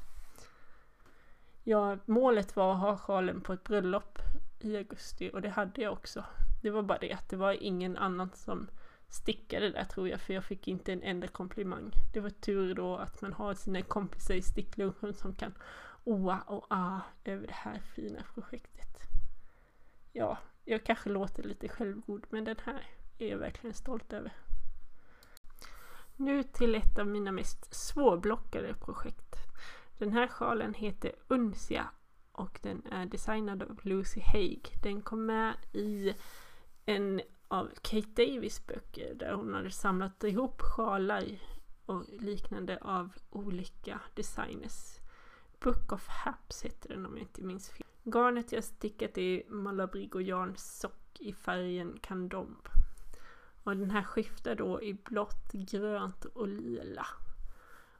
Ja, 1.63 1.97
målet 2.05 2.55
var 2.55 2.73
att 2.73 2.79
ha 2.79 2.97
sjalen 2.97 3.41
på 3.41 3.53
ett 3.53 3.63
bröllop 3.63 4.19
i 4.59 4.77
augusti 4.77 5.31
och 5.33 5.41
det 5.41 5.49
hade 5.49 5.81
jag 5.81 5.93
också. 5.93 6.25
Det 6.61 6.69
var 6.69 6.81
bara 6.81 6.97
det 6.97 7.13
att 7.13 7.29
det 7.29 7.37
var 7.37 7.63
ingen 7.63 7.97
annan 7.97 8.29
som 8.33 8.67
stickade 9.09 9.69
där 9.69 9.83
tror 9.85 10.09
jag 10.09 10.21
för 10.21 10.33
jag 10.33 10.43
fick 10.43 10.67
inte 10.67 10.93
en 10.93 11.03
enda 11.03 11.27
komplimang. 11.27 11.91
Det 12.13 12.19
var 12.19 12.29
tur 12.29 12.75
då 12.75 12.97
att 12.97 13.21
man 13.21 13.33
har 13.33 13.53
sina 13.53 13.81
kompisar 13.81 14.33
i 14.33 14.41
sticklunchen 14.41 15.13
som 15.13 15.35
kan 15.35 15.53
oa 16.03 16.39
och 16.47 16.65
a 16.69 17.01
över 17.23 17.47
det 17.47 17.53
här 17.53 17.79
fina 17.79 18.23
projektet. 18.33 19.12
Ja, 20.15 20.37
jag 20.65 20.83
kanske 20.83 21.09
låter 21.09 21.43
lite 21.43 21.69
självgod 21.69 22.25
men 22.29 22.43
den 22.43 22.55
här 22.65 22.87
är 23.17 23.27
jag 23.27 23.37
verkligen 23.37 23.73
stolt 23.73 24.13
över. 24.13 24.33
Nu 26.15 26.43
till 26.43 26.75
ett 26.75 26.99
av 26.99 27.07
mina 27.07 27.31
mest 27.31 27.75
svårblockade 27.75 28.73
projekt. 28.73 29.35
Den 29.97 30.11
här 30.11 30.27
sjalen 30.27 30.73
heter 30.73 31.11
Unsia 31.27 31.89
och 32.31 32.59
den 32.63 32.85
är 32.91 33.05
designad 33.05 33.63
av 33.63 33.79
Lucy 33.83 34.21
Haig. 34.21 34.69
Den 34.83 35.01
kom 35.01 35.25
med 35.25 35.53
i 35.73 36.13
en 36.85 37.21
av 37.47 37.71
Kate 37.81 38.25
Davis 38.25 38.65
böcker 38.67 39.13
där 39.13 39.33
hon 39.33 39.53
hade 39.53 39.71
samlat 39.71 40.23
ihop 40.23 40.61
sjalar 40.61 41.23
och 41.85 42.03
liknande 42.09 42.77
av 42.81 43.13
olika 43.29 44.01
designers. 44.15 44.97
Book 45.59 45.91
of 45.91 46.07
Haps 46.07 46.65
heter 46.65 46.89
den 46.89 47.05
om 47.05 47.17
jag 47.17 47.23
inte 47.23 47.41
minns 47.41 47.69
fel. 47.69 47.92
Garnet 48.03 48.51
jag 48.51 48.63
stickat 48.63 49.17
är 49.17 49.43
Malabrigo 49.49 50.53
Sock 50.55 51.19
i 51.19 51.33
färgen 51.33 51.99
Candombe. 52.01 52.69
Och 53.63 53.77
den 53.77 53.91
här 53.91 54.03
skiftar 54.03 54.55
då 54.55 54.81
i 54.81 54.93
blått, 54.93 55.51
grönt 55.51 56.25
och 56.25 56.47
lila. 56.47 57.07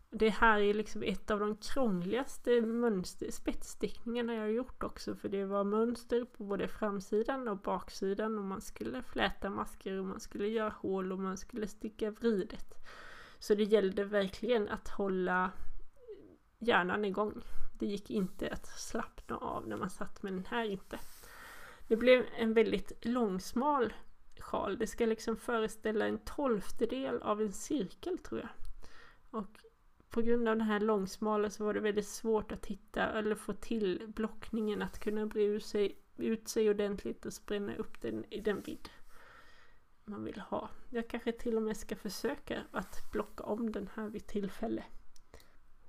Det 0.09 0.29
här 0.29 0.59
är 0.59 0.73
liksom 0.73 1.03
ett 1.03 1.31
av 1.31 1.39
de 1.39 1.57
krångligaste 1.57 2.61
mönster, 2.61 3.31
spetsstickningarna 3.31 4.33
jag 4.33 4.41
har 4.41 4.47
gjort 4.47 4.83
också 4.83 5.15
för 5.15 5.29
det 5.29 5.45
var 5.45 5.63
mönster 5.63 6.25
på 6.25 6.43
både 6.43 6.67
framsidan 6.67 7.47
och 7.47 7.57
baksidan 7.57 8.37
och 8.37 8.43
man 8.43 8.61
skulle 8.61 9.03
fläta 9.03 9.49
masker 9.49 9.99
och 9.99 10.05
man 10.05 10.19
skulle 10.19 10.47
göra 10.47 10.73
hål 10.77 11.11
och 11.11 11.19
man 11.19 11.37
skulle 11.37 11.67
sticka 11.67 12.11
vridet. 12.11 12.73
Så 13.39 13.55
det 13.55 13.63
gällde 13.63 14.03
verkligen 14.03 14.69
att 14.69 14.87
hålla 14.89 15.51
hjärnan 16.59 17.05
igång. 17.05 17.41
Det 17.79 17.85
gick 17.85 18.09
inte 18.09 18.49
att 18.49 18.67
slappna 18.67 19.37
av 19.37 19.67
när 19.67 19.77
man 19.77 19.89
satt 19.89 20.23
med 20.23 20.33
den 20.33 20.45
här 20.45 20.65
inte. 20.65 20.99
Det 21.87 21.95
blev 21.95 22.25
en 22.37 22.53
väldigt 22.53 23.05
långsmal 23.05 23.93
sjal. 24.39 24.77
Det 24.77 24.87
ska 24.87 25.05
liksom 25.05 25.37
föreställa 25.37 26.07
en 26.07 26.17
tolftedel 26.17 27.21
av 27.21 27.41
en 27.41 27.53
cirkel 27.53 28.17
tror 28.17 28.41
jag. 28.41 28.49
Och 29.41 29.57
på 30.09 30.21
grund 30.21 30.47
av 30.47 30.57
den 30.57 30.67
här 30.67 30.79
långsmala 30.79 31.49
så 31.49 31.65
var 31.65 31.73
det 31.73 31.79
väldigt 31.79 32.07
svårt 32.07 32.51
att 32.51 32.65
hitta 32.65 33.03
eller 33.03 33.35
få 33.35 33.53
till 33.53 34.03
blockningen 34.07 34.81
att 34.81 34.99
kunna 34.99 35.25
bre 35.25 35.43
ut 35.43 35.65
sig, 35.65 35.97
ut 36.17 36.47
sig 36.47 36.69
ordentligt 36.69 37.25
och 37.25 37.33
spränna 37.33 37.75
upp 37.75 38.01
den 38.01 38.25
i 38.29 38.41
den 38.41 38.61
vidd 38.61 38.89
man 40.05 40.23
vill 40.23 40.39
ha. 40.39 40.69
Jag 40.89 41.07
kanske 41.07 41.31
till 41.31 41.55
och 41.55 41.61
med 41.61 41.77
ska 41.77 41.95
försöka 41.95 42.63
att 42.71 43.11
blocka 43.11 43.43
om 43.43 43.71
den 43.71 43.89
här 43.95 44.09
vid 44.09 44.27
tillfälle. 44.27 44.83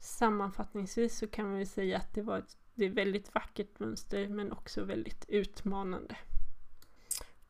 Sammanfattningsvis 0.04 1.18
så 1.18 1.26
kan 1.26 1.50
man 1.50 1.66
säga 1.66 1.96
att 1.96 2.14
det 2.14 2.22
var 2.22 2.38
ett 2.38 2.56
det 2.74 2.84
är 2.84 2.90
väldigt 2.90 3.34
vackert 3.34 3.78
mönster 3.78 4.28
men 4.28 4.52
också 4.52 4.84
väldigt 4.84 5.24
utmanande. 5.28 6.16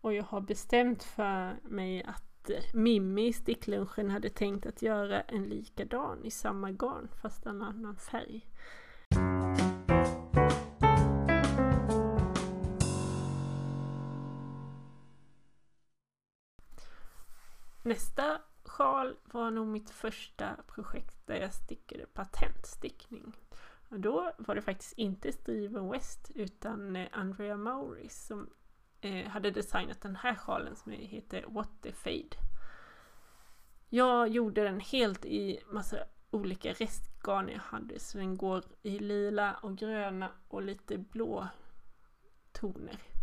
Och 0.00 0.14
jag 0.14 0.24
har 0.24 0.40
bestämt 0.40 1.02
för 1.02 1.56
mig 1.62 2.02
att 2.02 2.50
eh, 2.50 2.56
Mimmi 2.74 3.26
i 3.26 3.32
sticklunchen 3.32 4.10
hade 4.10 4.28
tänkt 4.28 4.66
att 4.66 4.82
göra 4.82 5.20
en 5.20 5.44
likadan 5.44 6.24
i 6.24 6.30
samma 6.30 6.70
garn 6.70 7.08
fast 7.22 7.46
en 7.46 7.62
annan 7.62 7.96
färg. 7.96 8.46
Nästa 17.82 18.40
sjal 18.74 19.16
var 19.24 19.50
nog 19.50 19.66
mitt 19.66 19.90
första 19.90 20.56
projekt 20.66 21.26
där 21.26 21.36
jag 21.36 21.54
stickade 21.54 22.06
patentstickning. 22.06 23.32
Och 23.88 24.00
då 24.00 24.32
var 24.38 24.54
det 24.54 24.62
faktiskt 24.62 24.92
inte 24.92 25.32
Steven 25.32 25.90
West 25.90 26.30
utan 26.34 26.96
eh, 26.96 27.08
Andrea 27.12 27.56
Mauris 27.56 28.26
som 28.26 28.50
eh, 29.00 29.26
hade 29.26 29.50
designat 29.50 30.00
den 30.00 30.16
här 30.16 30.34
sjalen 30.34 30.76
som 30.76 30.92
heter 30.92 31.44
What 31.48 31.70
the 31.82 31.92
Fade. 31.92 32.36
Jag 33.88 34.28
gjorde 34.28 34.62
den 34.64 34.80
helt 34.80 35.24
i 35.24 35.60
massa 35.70 35.96
olika 36.30 36.72
restgarn 36.72 37.48
jag 37.48 37.58
hade 37.58 37.98
så 37.98 38.18
den 38.18 38.36
går 38.36 38.64
i 38.82 38.98
lila 38.98 39.54
och 39.54 39.78
gröna 39.78 40.30
och 40.48 40.62
lite 40.62 40.98
blå 40.98 41.48
toner. 42.52 43.13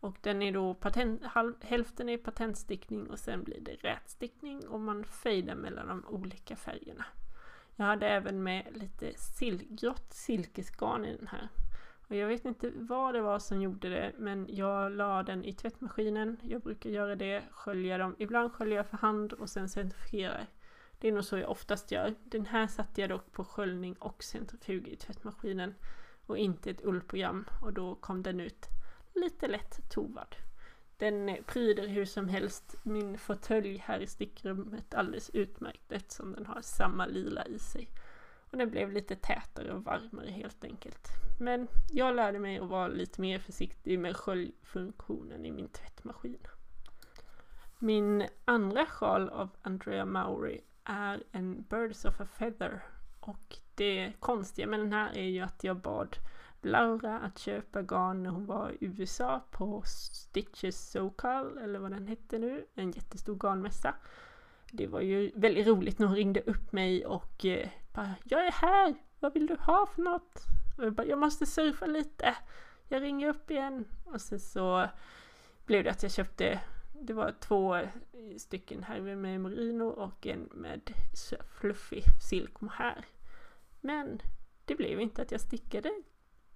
Och 0.00 0.18
den 0.20 0.42
är 0.42 0.52
då 0.52 0.74
patent, 0.74 1.24
halv, 1.24 1.54
hälften 1.60 2.08
är 2.08 2.18
patentstickning 2.18 3.10
och 3.10 3.18
sen 3.18 3.44
blir 3.44 3.60
det 3.60 3.72
rätstickning 3.72 4.68
och 4.68 4.80
man 4.80 5.04
fejdar 5.04 5.54
mellan 5.54 5.88
de 5.88 6.04
olika 6.08 6.56
färgerna. 6.56 7.04
Jag 7.76 7.86
hade 7.86 8.08
även 8.08 8.42
med 8.42 8.66
lite 8.70 9.12
sil 9.34 9.58
grått 9.68 10.12
silkesgarn 10.12 11.04
i 11.04 11.16
den 11.16 11.26
här. 11.26 11.48
Och 12.08 12.16
jag 12.16 12.28
vet 12.28 12.44
inte 12.44 12.72
vad 12.74 13.14
det 13.14 13.20
var 13.20 13.38
som 13.38 13.62
gjorde 13.62 13.88
det 13.88 14.12
men 14.18 14.46
jag 14.48 14.92
la 14.92 15.22
den 15.22 15.44
i 15.44 15.52
tvättmaskinen. 15.52 16.36
Jag 16.42 16.62
brukar 16.62 16.90
göra 16.90 17.16
det, 17.16 17.42
skölja 17.50 17.98
dem. 17.98 18.16
Ibland 18.18 18.52
sköljer 18.52 18.76
jag 18.76 18.86
för 18.86 18.96
hand 18.96 19.32
och 19.32 19.48
sen 19.48 19.68
centrifugerar. 19.68 20.46
Det 20.98 21.08
är 21.08 21.12
nog 21.12 21.24
så 21.24 21.38
jag 21.38 21.50
oftast 21.50 21.90
gör. 21.90 22.14
Den 22.24 22.46
här 22.46 22.66
satte 22.66 23.00
jag 23.00 23.10
dock 23.10 23.32
på 23.32 23.44
sköljning 23.44 23.94
och 23.94 24.22
centrifug 24.22 24.88
i 24.88 24.96
tvättmaskinen 24.96 25.74
och 26.26 26.38
inte 26.38 26.70
ett 26.70 26.84
ullprogram 26.84 27.44
och 27.62 27.72
då 27.72 27.94
kom 27.94 28.22
den 28.22 28.40
ut 28.40 28.66
lite 29.16 29.48
lätt 29.48 29.90
tovad. 29.90 30.36
Den 30.96 31.36
pryder 31.46 31.86
hur 31.86 32.04
som 32.04 32.28
helst 32.28 32.74
min 32.82 33.18
fåtölj 33.18 33.76
här 33.76 34.00
i 34.00 34.06
stickrummet 34.06 34.94
alldeles 34.94 35.30
utmärkt 35.30 35.92
eftersom 35.92 36.32
den 36.32 36.46
har 36.46 36.60
samma 36.60 37.06
lila 37.06 37.46
i 37.46 37.58
sig. 37.58 37.88
Och 38.50 38.58
den 38.58 38.70
blev 38.70 38.92
lite 38.92 39.16
tätare 39.16 39.72
och 39.72 39.84
varmare 39.84 40.30
helt 40.30 40.64
enkelt. 40.64 41.08
Men 41.38 41.68
jag 41.90 42.16
lärde 42.16 42.38
mig 42.38 42.58
att 42.58 42.68
vara 42.68 42.88
lite 42.88 43.20
mer 43.20 43.38
försiktig 43.38 43.98
med 43.98 44.16
sköljfunktionen 44.16 45.46
i 45.46 45.50
min 45.50 45.68
tvättmaskin. 45.68 46.46
Min 47.78 48.26
andra 48.44 48.86
sjal 48.86 49.28
av 49.28 49.48
Andrea 49.62 50.04
Maury 50.04 50.60
är 50.84 51.22
en 51.32 51.62
Birds 51.62 52.04
of 52.04 52.20
a 52.20 52.26
Feather. 52.26 52.82
Och 53.20 53.56
det 53.74 54.12
konstiga 54.20 54.66
med 54.66 54.80
den 54.80 54.92
här 54.92 55.16
är 55.16 55.28
ju 55.28 55.40
att 55.40 55.64
jag 55.64 55.76
bad 55.76 56.16
Laura 56.66 57.18
att 57.18 57.38
köpa 57.38 57.82
garn 57.82 58.22
när 58.22 58.30
hon 58.30 58.46
var 58.46 58.70
i 58.70 58.76
USA 58.80 59.44
på 59.50 59.82
Stitches 59.86 60.90
SoCal, 60.90 61.58
eller 61.58 61.78
vad 61.78 61.90
den 61.90 62.06
hette 62.06 62.38
nu, 62.38 62.66
en 62.74 62.90
jättestor 62.90 63.34
garnmässa. 63.34 63.94
Det 64.72 64.86
var 64.86 65.00
ju 65.00 65.32
väldigt 65.34 65.66
roligt 65.66 65.98
när 65.98 66.06
hon 66.06 66.16
ringde 66.16 66.40
upp 66.40 66.72
mig 66.72 67.06
och 67.06 67.44
eh, 67.44 67.68
bara 67.94 68.14
Jag 68.24 68.46
är 68.46 68.52
här! 68.52 68.94
Vad 69.20 69.34
vill 69.34 69.46
du 69.46 69.54
ha 69.54 69.86
för 69.86 70.02
något? 70.02 70.34
Och 70.78 70.84
jag 70.84 70.92
bara 70.92 71.06
Jag 71.06 71.18
måste 71.18 71.46
surfa 71.46 71.86
lite! 71.86 72.34
Jag 72.88 73.02
ringer 73.02 73.28
upp 73.28 73.50
igen! 73.50 73.84
Och 74.04 74.20
sen 74.20 74.40
så 74.40 74.88
blev 75.66 75.84
det 75.84 75.90
att 75.90 76.02
jag 76.02 76.12
köpte 76.12 76.60
det 77.00 77.12
var 77.12 77.34
två 77.40 77.80
stycken 78.36 78.82
här 78.82 79.00
med 79.00 79.40
merino 79.40 79.84
och 79.84 80.26
en 80.26 80.48
med 80.52 80.90
fluffig 81.60 82.02
silk 82.22 82.52
här. 82.72 83.04
Men 83.80 84.20
det 84.64 84.74
blev 84.74 85.00
inte 85.00 85.22
att 85.22 85.30
jag 85.30 85.40
stickade 85.40 85.90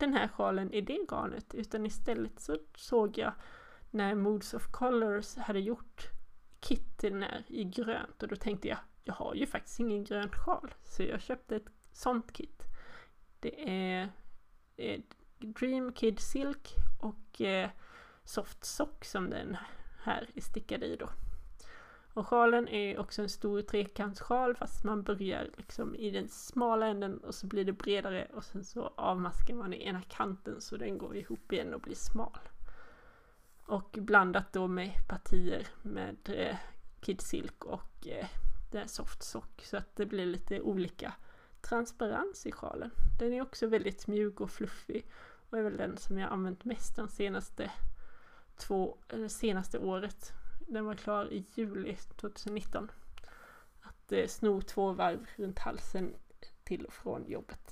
den 0.01 0.15
här 0.15 0.29
sjalen 0.29 0.73
i 0.73 0.81
det 0.81 1.07
garnet 1.11 1.55
utan 1.55 1.87
istället 1.87 2.41
så 2.41 2.57
såg 2.77 3.19
jag 3.19 3.33
när 3.91 4.15
Moods 4.15 4.55
of 4.55 4.67
Colors 4.67 5.37
hade 5.37 5.61
gjort 5.61 6.11
kitten 6.61 7.23
här 7.23 7.45
i 7.49 7.65
grönt 7.65 8.23
och 8.23 8.29
då 8.29 8.37
tänkte 8.37 8.69
jag 8.69 8.79
jag 9.05 9.15
har 9.15 9.35
ju 9.35 9.47
faktiskt 9.47 9.81
ingen 9.81 10.05
grön 10.05 10.31
sjal 10.31 10.75
så 10.85 11.03
jag 11.03 11.21
köpte 11.21 11.57
ett 11.57 11.71
sånt 11.93 12.33
kit. 12.33 12.63
Det 13.41 13.71
är, 13.71 14.09
eh, 14.77 15.01
Dream 15.39 15.93
Kid 15.93 16.21
Silk 16.21 16.69
och 17.01 17.41
eh, 17.41 17.71
Soft 18.25 18.65
Sock 18.65 19.05
som 19.05 19.31
den 19.31 19.57
här 20.03 20.31
är 20.35 20.41
stickad 20.41 20.83
i 20.83 20.97
då. 20.97 21.09
Och 22.15 22.27
sjalen 22.27 22.69
är 22.69 22.99
också 22.99 23.23
en 23.23 23.29
stor 23.29 23.63
trekantssjal 23.63 24.57
fast 24.57 24.85
man 24.85 25.03
börjar 25.03 25.51
liksom 25.57 25.95
i 25.95 26.11
den 26.11 26.29
smala 26.29 26.87
änden 26.87 27.19
och 27.19 27.35
så 27.35 27.47
blir 27.47 27.65
det 27.65 27.73
bredare 27.73 28.27
och 28.35 28.45
sen 28.45 28.65
så 28.65 28.93
avmaskar 28.97 29.55
man 29.55 29.75
i 29.75 29.87
ena 29.87 30.03
kanten 30.03 30.61
så 30.61 30.77
den 30.77 30.99
går 30.99 31.17
ihop 31.17 31.53
igen 31.53 31.75
och 31.75 31.81
blir 31.81 31.95
smal. 31.95 32.39
Och 33.67 33.99
blandat 34.01 34.53
då 34.53 34.67
med 34.67 34.93
partier 35.09 35.67
med 35.83 36.17
eh, 36.25 36.57
Kid 37.01 37.21
Silk 37.21 37.65
och 37.65 38.09
eh, 38.09 38.27
det 38.71 38.89
soft 38.89 39.23
sock 39.23 39.63
så 39.65 39.77
att 39.77 39.97
det 39.97 40.07
blir 40.07 40.27
lite 40.27 40.61
olika 40.61 41.13
transparens 41.61 42.47
i 42.47 42.53
sjalen. 42.53 42.91
Den 43.19 43.33
är 43.33 43.43
också 43.43 43.67
väldigt 43.67 44.07
mjuk 44.07 44.41
och 44.41 44.51
fluffig 44.51 45.07
och 45.51 45.59
är 45.59 45.63
väl 45.63 45.77
den 45.77 45.97
som 45.97 46.19
jag 46.19 46.33
använt 46.33 46.65
mest 46.65 46.97
de 46.97 47.09
senaste 47.09 47.71
två, 48.57 48.99
eller 49.09 49.29
senaste 49.29 49.79
året 49.79 50.33
den 50.71 50.85
var 50.85 50.95
klar 50.95 51.33
i 51.33 51.45
juli 51.55 51.97
2019. 51.97 52.91
Att 53.81 54.13
eh, 54.13 54.27
sno 54.27 54.61
två 54.61 54.93
varv 54.93 55.27
runt 55.37 55.59
halsen 55.59 56.15
till 56.65 56.87
och 56.87 56.93
från 56.93 57.27
jobbet. 57.27 57.71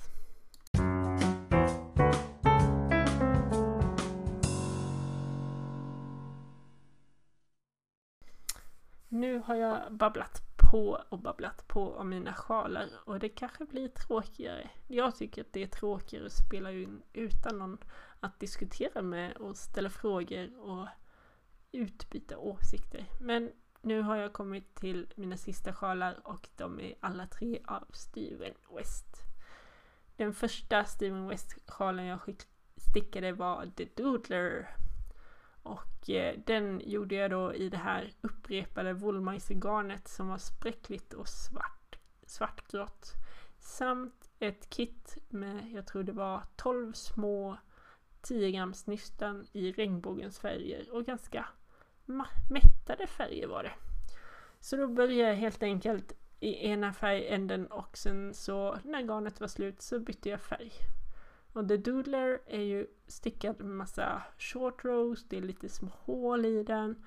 Nu 9.09 9.39
har 9.39 9.55
jag 9.55 9.93
babblat 9.93 10.43
på 10.71 11.05
och 11.09 11.19
babblat 11.19 11.69
på 11.69 11.95
om 11.95 12.09
mina 12.09 12.35
sjalar 12.35 12.89
och 13.05 13.19
det 13.19 13.29
kanske 13.29 13.65
blir 13.65 13.89
tråkigare. 13.89 14.71
Jag 14.87 15.17
tycker 15.17 15.43
att 15.43 15.53
det 15.53 15.63
är 15.63 15.67
tråkigare 15.67 16.27
att 16.27 16.47
spela 16.47 16.73
in 16.73 17.03
utan 17.13 17.59
någon 17.59 17.79
att 18.21 18.41
diskutera 18.41 19.03
med 19.03 19.37
och 19.37 19.57
ställa 19.57 19.91
frågor 19.91 20.61
och 20.61 20.89
utbyta 21.73 22.39
åsikter. 22.39 23.05
Men 23.21 23.53
nu 23.83 24.03
har 24.03 24.17
jag 24.17 24.33
kommit 24.33 24.75
till 24.75 25.07
mina 25.17 25.37
sista 25.37 25.73
sjalar 25.73 26.21
och 26.25 26.49
de 26.57 26.81
är 26.81 26.95
alla 27.01 27.27
tre 27.27 27.61
av 27.65 27.85
Steven 27.93 28.55
West. 28.77 29.07
Den 30.17 30.35
första 30.35 30.85
Steven 30.85 31.29
West-sjalen 31.29 32.05
jag 32.05 32.21
stickade 32.77 33.33
var 33.33 33.67
The 33.77 33.89
Doodler. 33.97 34.77
Och 35.63 36.11
eh, 36.11 36.39
den 36.47 36.83
gjorde 36.85 37.15
jag 37.15 37.31
då 37.31 37.55
i 37.55 37.69
det 37.69 37.77
här 37.77 38.13
upprepade 38.21 38.93
Wolmeisergarnet 38.93 40.09
som 40.09 40.29
var 40.29 40.39
spräckligt 40.39 41.13
och 41.13 41.29
svart, 41.29 41.99
svartgrått. 42.27 43.13
Samt 43.59 44.31
ett 44.39 44.71
kit 44.71 45.19
med, 45.29 45.71
jag 45.73 45.87
tror 45.87 46.03
det 46.03 46.13
var 46.13 46.43
12 46.57 46.93
små 46.93 47.59
10 48.21 48.51
grams 48.51 48.87
nystan 48.87 49.47
i 49.53 49.73
regnbågens 49.73 50.39
färger 50.39 50.91
och 50.91 51.05
ganska 51.05 51.47
mättade 52.51 53.07
färger 53.07 53.47
var 53.47 53.63
det. 53.63 53.73
Så 54.61 54.77
då 54.77 54.89
började 54.89 55.31
jag 55.31 55.37
helt 55.37 55.63
enkelt 55.63 56.13
i 56.41 56.67
ena 56.67 56.93
färgänden 56.93 57.67
och 57.67 57.97
sen 57.99 58.35
så 58.35 58.79
när 58.85 59.03
garnet 59.03 59.41
var 59.41 59.49
slut 59.49 59.83
så 59.83 60.01
bytte 60.01 60.29
jag 60.29 60.41
färg. 60.41 60.73
Och 61.53 61.69
The 61.69 61.77
Doodler 61.77 62.41
är 62.47 62.61
ju 62.61 62.87
stickad 63.07 63.61
med 63.61 63.77
massa 63.77 64.23
short 64.39 64.85
rows, 64.85 65.25
det 65.29 65.37
är 65.37 65.43
lite 65.43 65.69
små 65.69 65.91
hål 66.05 66.45
i 66.45 66.63
den. 66.63 67.07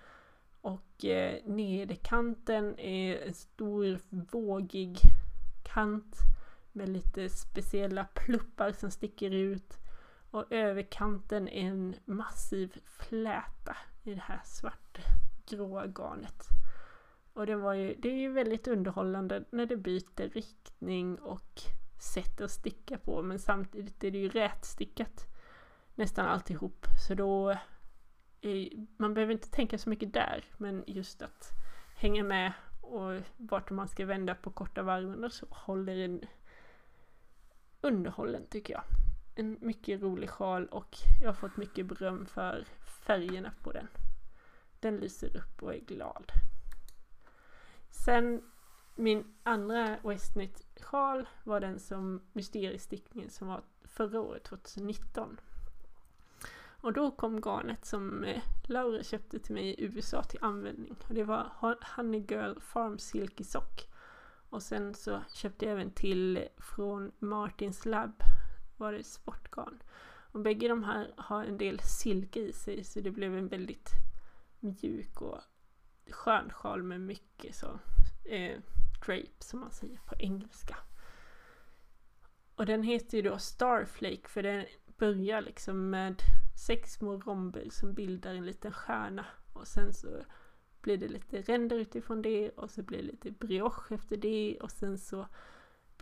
Och 0.62 1.06
eh, 1.06 1.40
nederkanten 1.46 2.80
är 2.80 3.18
en 3.28 3.34
stor 3.34 4.00
vågig 4.10 4.98
kant 5.64 6.16
med 6.72 6.90
lite 6.90 7.30
speciella 7.30 8.06
pluppar 8.14 8.72
som 8.72 8.92
sticker 8.92 9.32
ut. 9.32 9.78
Och 10.32 10.52
överkanten 10.52 11.48
är 11.48 11.68
en 11.70 11.96
massiv 12.06 12.78
fläta 12.86 13.78
i 14.04 14.14
det 14.14 14.22
här 14.22 14.42
svartgråa 14.46 15.88
garnet. 15.88 16.48
Och 17.34 17.46
det, 17.46 17.56
var 17.56 17.74
ju, 17.74 17.96
det 17.96 18.10
är 18.10 18.20
ju 18.20 18.32
väldigt 18.32 18.68
underhållande 18.68 19.44
när 19.52 19.66
det 19.66 19.78
byter 19.78 20.30
riktning 20.34 21.20
och 21.20 21.62
sätt 22.00 22.42
att 22.42 22.52
sticka 22.52 22.98
på 22.98 23.22
men 23.22 23.40
samtidigt 23.40 24.04
är 24.04 24.12
det 24.12 24.18
ju 24.18 24.30
rätstickat 24.30 25.28
nästan 25.96 26.26
alltihop 26.26 26.86
så 27.08 27.14
då 27.14 27.58
är, 28.42 28.70
man 28.98 29.14
behöver 29.14 29.34
inte 29.34 29.50
tänka 29.50 29.78
så 29.78 29.90
mycket 29.90 30.14
där 30.14 30.46
men 30.58 30.84
just 30.88 31.22
att 31.22 31.50
hänga 31.96 32.24
med 32.24 32.54
och 32.82 33.22
vart 33.38 33.70
man 33.70 33.88
ska 33.88 34.06
vända 34.06 34.36
på 34.36 34.52
korta 34.52 34.84
varven 34.84 35.24
och 35.24 35.34
så 35.34 35.46
håller 35.50 35.98
en 35.98 36.22
underhållen 37.82 38.48
tycker 38.50 38.74
jag. 38.74 38.84
En 39.36 39.58
mycket 39.62 40.02
rolig 40.02 40.30
sjal 40.30 40.65
och 40.65 40.98
jag 41.22 41.28
har 41.28 41.34
fått 41.34 41.58
mycket 41.58 41.86
beröm 41.86 42.26
för 42.26 42.65
färgerna 43.06 43.52
på 43.63 43.72
den. 43.72 43.88
Den 44.80 44.98
lyser 44.98 45.38
upp 45.38 45.63
och 45.63 45.74
är 45.74 45.80
glad. 45.80 46.32
Sen 47.89 48.41
min 48.96 49.34
andra 49.44 49.98
Westnet-sjal 50.04 51.28
var 51.44 51.60
den 51.60 51.80
som 51.80 52.22
mysteriestickningen 52.34 53.30
som 53.30 53.48
var 53.48 53.63
förra 53.84 54.22
året, 54.22 54.44
2019. 54.44 55.39
Och 56.82 56.94
då 56.94 57.12
kom 57.12 57.41
garnet 57.41 57.86
som 57.86 58.24
eh, 58.24 58.41
Laura 58.63 59.04
köpte 59.04 59.39
till 59.39 59.54
mig 59.54 59.67
i 59.70 59.84
USA 59.84 60.24
till 60.24 60.39
användning. 60.41 60.96
Och 61.08 61.13
det 61.13 61.24
var 61.24 61.52
Honey 61.96 62.26
Girl 62.30 62.60
Farm 62.60 63.00
Silky 63.00 63.44
Sock. 63.44 63.88
Och 64.50 64.63
sen 64.63 64.94
så 64.94 65.22
köpte 65.34 65.65
jag 65.65 65.72
även 65.72 65.91
till 65.91 66.38
eh, 66.38 66.44
från 66.58 67.12
Martins 67.20 67.86
Lab 67.86 68.24
var 68.82 68.94
det 68.94 69.04
sportgarn. 69.04 69.84
Och 70.32 70.39
bägge 70.39 70.67
de 70.67 70.84
här 70.84 71.13
har 71.17 71.44
en 71.44 71.58
del 71.58 71.80
silke 71.80 72.39
i 72.39 72.54
sig 72.54 72.84
så 72.84 73.00
det 73.00 73.12
blev 73.12 73.38
en 73.38 73.48
väldigt 73.48 73.89
mjuk 74.60 75.22
och 75.22 75.39
skön 76.10 76.50
sjal 76.50 76.84
med 76.84 77.02
mycket 77.02 77.56
så 77.56 77.80
eh, 78.26 78.60
drape 79.06 79.39
som 79.39 79.60
man 79.60 79.72
säger 79.72 79.98
på 79.98 80.15
engelska. 80.20 80.78
Och 82.56 82.65
den 82.65 82.84
heter 82.84 83.17
ju 83.17 83.22
då 83.22 83.38
Starflake 83.38 84.28
för 84.30 84.44
den 84.44 84.65
börjar 84.98 85.41
liksom 85.41 85.89
med 85.89 86.22
sex 86.67 86.94
små 86.94 87.17
romber 87.17 87.67
som 87.72 87.94
bildar 87.94 88.34
en 88.34 88.46
liten 88.46 88.72
stjärna 88.72 89.26
och 89.54 89.67
sen 89.67 89.94
så 89.94 90.08
blir 90.82 90.98
det 90.98 91.08
lite 91.08 91.41
ränder 91.41 91.76
utifrån 91.76 92.22
det 92.22 92.50
och 92.50 92.72
så 92.72 92.84
blir 92.84 92.98
det 92.98 93.04
lite 93.04 93.32
brioche 93.32 93.96
efter 93.96 94.17
det 94.17 94.58
och 94.62 94.72
sen 94.72 94.98
så 94.98 95.28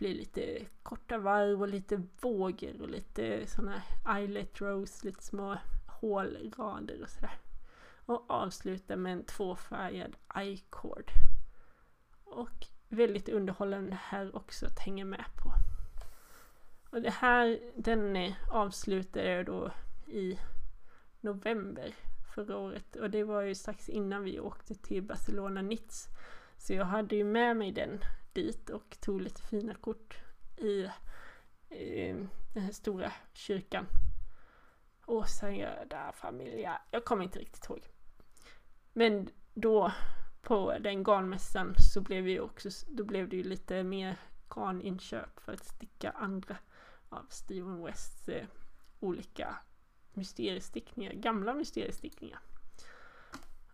blir 0.00 0.14
lite 0.14 0.66
korta 0.82 1.18
varv 1.18 1.60
och 1.60 1.68
lite 1.68 2.02
vågor 2.20 2.82
och 2.82 2.88
lite 2.88 3.46
sådana 3.46 3.82
eyelet 4.08 4.60
rows, 4.60 5.04
lite 5.04 5.22
små 5.22 5.56
hålrader 5.86 7.02
och 7.02 7.10
sådär. 7.10 7.38
Och 8.06 8.30
avsluta 8.30 8.96
med 8.96 9.12
en 9.12 9.24
tvåfärgad 9.24 10.16
i-cord. 10.42 11.10
Och 12.24 12.66
väldigt 12.88 13.28
underhållande 13.28 13.98
här 14.02 14.36
också 14.36 14.66
att 14.66 14.78
hänga 14.78 15.04
med 15.04 15.24
på. 15.42 15.52
Och 16.90 17.02
det 17.02 17.10
här, 17.10 17.58
den 17.76 18.34
avslutade 18.50 19.30
jag 19.30 19.46
då 19.46 19.70
i 20.06 20.38
november 21.20 21.94
förra 22.34 22.56
året 22.56 22.96
och 22.96 23.10
det 23.10 23.24
var 23.24 23.42
ju 23.42 23.54
strax 23.54 23.88
innan 23.88 24.22
vi 24.22 24.40
åkte 24.40 24.74
till 24.74 25.02
Barcelona 25.02 25.62
Nitz. 25.62 26.08
Så 26.58 26.72
jag 26.72 26.84
hade 26.84 27.16
ju 27.16 27.24
med 27.24 27.56
mig 27.56 27.72
den 27.72 28.00
dit 28.32 28.70
och 28.70 28.96
tog 29.00 29.20
lite 29.20 29.42
fina 29.42 29.74
kort 29.74 30.18
i, 30.56 30.90
i 31.74 32.14
den 32.54 32.62
här 32.62 32.72
stora 32.72 33.12
kyrkan. 33.32 33.86
Åsagöda 35.06 36.12
familja, 36.12 36.82
jag 36.90 37.04
kommer 37.04 37.24
inte 37.24 37.38
riktigt 37.38 37.68
ihåg. 37.70 37.88
Men 38.92 39.28
då 39.54 39.92
på 40.42 40.78
den 40.80 41.04
garnmässan 41.04 41.74
så 41.92 42.00
blev 42.00 42.24
vi 42.24 42.40
också, 42.40 42.68
då 42.88 43.04
blev 43.04 43.28
det 43.28 43.36
ju 43.36 43.42
lite 43.42 43.82
mer 43.82 44.16
garninköp 44.54 45.40
för 45.40 45.52
att 45.52 45.64
sticka 45.64 46.10
andra 46.10 46.56
av 47.08 47.26
Steven 47.28 47.84
Wests 47.84 48.28
eh, 48.28 48.46
olika 49.00 49.56
mysteriestickningar, 50.12 51.12
gamla 51.12 51.54
mysteriestickningar. 51.54 52.40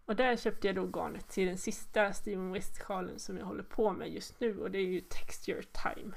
Och 0.07 0.17
där 0.17 0.37
köpte 0.37 0.67
jag 0.67 0.77
då 0.77 0.87
garnet 0.87 1.29
till 1.29 1.47
den 1.47 1.59
sista 1.59 2.13
Steven 2.13 2.53
West-sjalen 2.53 3.19
som 3.19 3.39
jag 3.39 3.47
håller 3.47 3.63
på 3.63 3.93
med 3.93 4.13
just 4.13 4.41
nu 4.41 4.61
och 4.61 4.71
det 4.71 4.79
är 4.79 4.87
ju 4.87 5.01
Texture 5.01 5.63
Time. 5.63 6.15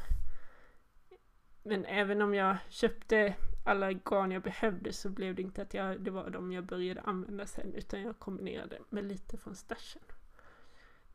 Men 1.63 1.85
även 1.85 2.21
om 2.21 2.33
jag 2.33 2.57
köpte 2.69 3.35
alla 3.65 3.93
garn 3.93 4.31
jag 4.31 4.41
behövde 4.41 4.93
så 4.93 5.09
blev 5.09 5.35
det 5.35 5.41
inte 5.41 5.61
att 5.61 5.73
jag, 5.73 6.01
det 6.01 6.11
var 6.11 6.29
de 6.29 6.51
jag 6.51 6.65
började 6.65 7.01
använda 7.01 7.45
sen 7.45 7.73
utan 7.73 8.01
jag 8.01 8.19
kombinerade 8.19 8.79
med 8.89 9.03
lite 9.03 9.37
från 9.37 9.55
stashen. 9.55 10.01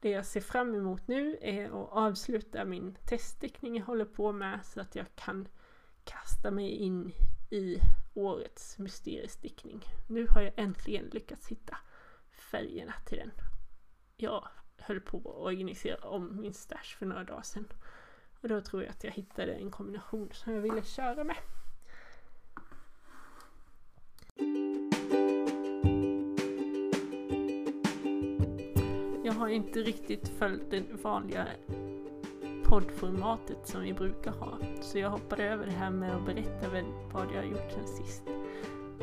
Det 0.01 0.11
jag 0.11 0.27
ser 0.27 0.41
fram 0.41 0.75
emot 0.75 1.09
nu 1.09 1.39
är 1.41 1.67
att 1.67 1.93
avsluta 1.93 2.65
min 2.65 2.97
teststickning 3.09 3.77
jag 3.77 3.85
håller 3.85 4.05
på 4.05 4.33
med 4.33 4.61
så 4.65 4.81
att 4.81 4.95
jag 4.95 5.07
kan 5.15 5.49
kasta 6.05 6.51
mig 6.51 6.71
in 6.71 7.13
i 7.51 7.79
årets 8.15 8.79
mysteriestickning. 8.79 9.85
Nu 10.09 10.27
har 10.31 10.43
jag 10.43 10.53
äntligen 10.57 11.05
lyckats 11.05 11.49
hitta 11.49 11.77
färgerna 12.55 12.95
till 13.05 13.19
den. 13.19 13.31
Jag 14.17 14.49
höll 14.79 15.01
på 15.01 15.17
att 15.19 15.27
organisera 15.27 16.09
om 16.09 16.41
min 16.41 16.55
stash 16.55 16.97
för 16.99 17.07
några 17.07 17.25
dagar 17.25 17.43
sedan. 17.43 17.67
Och 18.41 18.49
då 18.49 18.61
tror 18.61 18.83
jag 18.83 18.91
att 18.91 19.05
jag 19.05 19.11
hittade 19.11 19.53
en 19.53 19.71
kombination 19.71 20.29
som 20.33 20.53
jag 20.53 20.61
ville 20.61 20.83
köra 20.83 21.25
med. 21.25 21.37
Jag 29.25 29.33
har 29.33 29.49
inte 29.49 29.79
riktigt 29.79 30.29
följt 30.29 30.71
det 30.71 30.83
vanliga 31.03 31.47
poddformatet 32.65 33.69
som 33.69 33.83
vi 33.83 33.93
brukar 33.93 34.33
ha. 34.33 34.59
Så 34.81 34.99
jag 34.99 35.11
hoppade 35.11 35.45
över 35.45 35.67
det 35.67 35.73
här 35.73 35.91
med 35.91 36.17
att 36.17 36.27
berätta 36.27 36.71
vad 37.13 37.27
jag 37.33 37.43
har 37.43 37.49
gjort 37.51 37.73
sen 37.73 37.87
sist. 37.87 38.23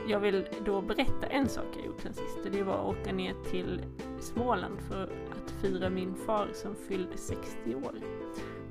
Jag 0.08 0.20
vill 0.20 0.48
då 0.66 0.82
berätta 0.82 1.28
en 1.28 1.50
sak 1.50 1.66
jag 1.76 1.86
gjort 1.86 2.02
sen 2.02 2.14
sist 2.14 2.38
och 2.46 2.52
det 2.52 2.64
var 2.64 2.74
att 2.74 2.98
åka 2.98 3.14
ner 3.14 3.36
till 3.52 3.82
Småland 4.20 4.80
för 4.80 5.04
att 5.04 5.52
fira 5.62 5.90
min 5.90 6.16
far 6.16 6.48
som 6.54 6.76
fyllde 6.76 7.18
60 7.18 7.76
år. 7.76 7.96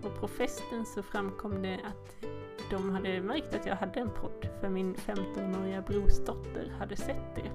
Och 0.03 0.21
på 0.21 0.29
festen 0.29 0.87
så 0.87 1.03
framkom 1.03 1.63
det 1.63 1.81
att 1.85 2.27
de 2.71 2.91
hade 2.91 3.21
märkt 3.21 3.55
att 3.55 3.67
jag 3.67 3.77
hade 3.77 4.01
en 4.01 4.11
podd 4.11 4.49
för 4.61 4.69
min 4.69 4.95
15-åriga 4.95 5.83
brorsdotter 5.83 6.73
hade 6.79 6.97
sett 6.97 7.35
det. 7.35 7.51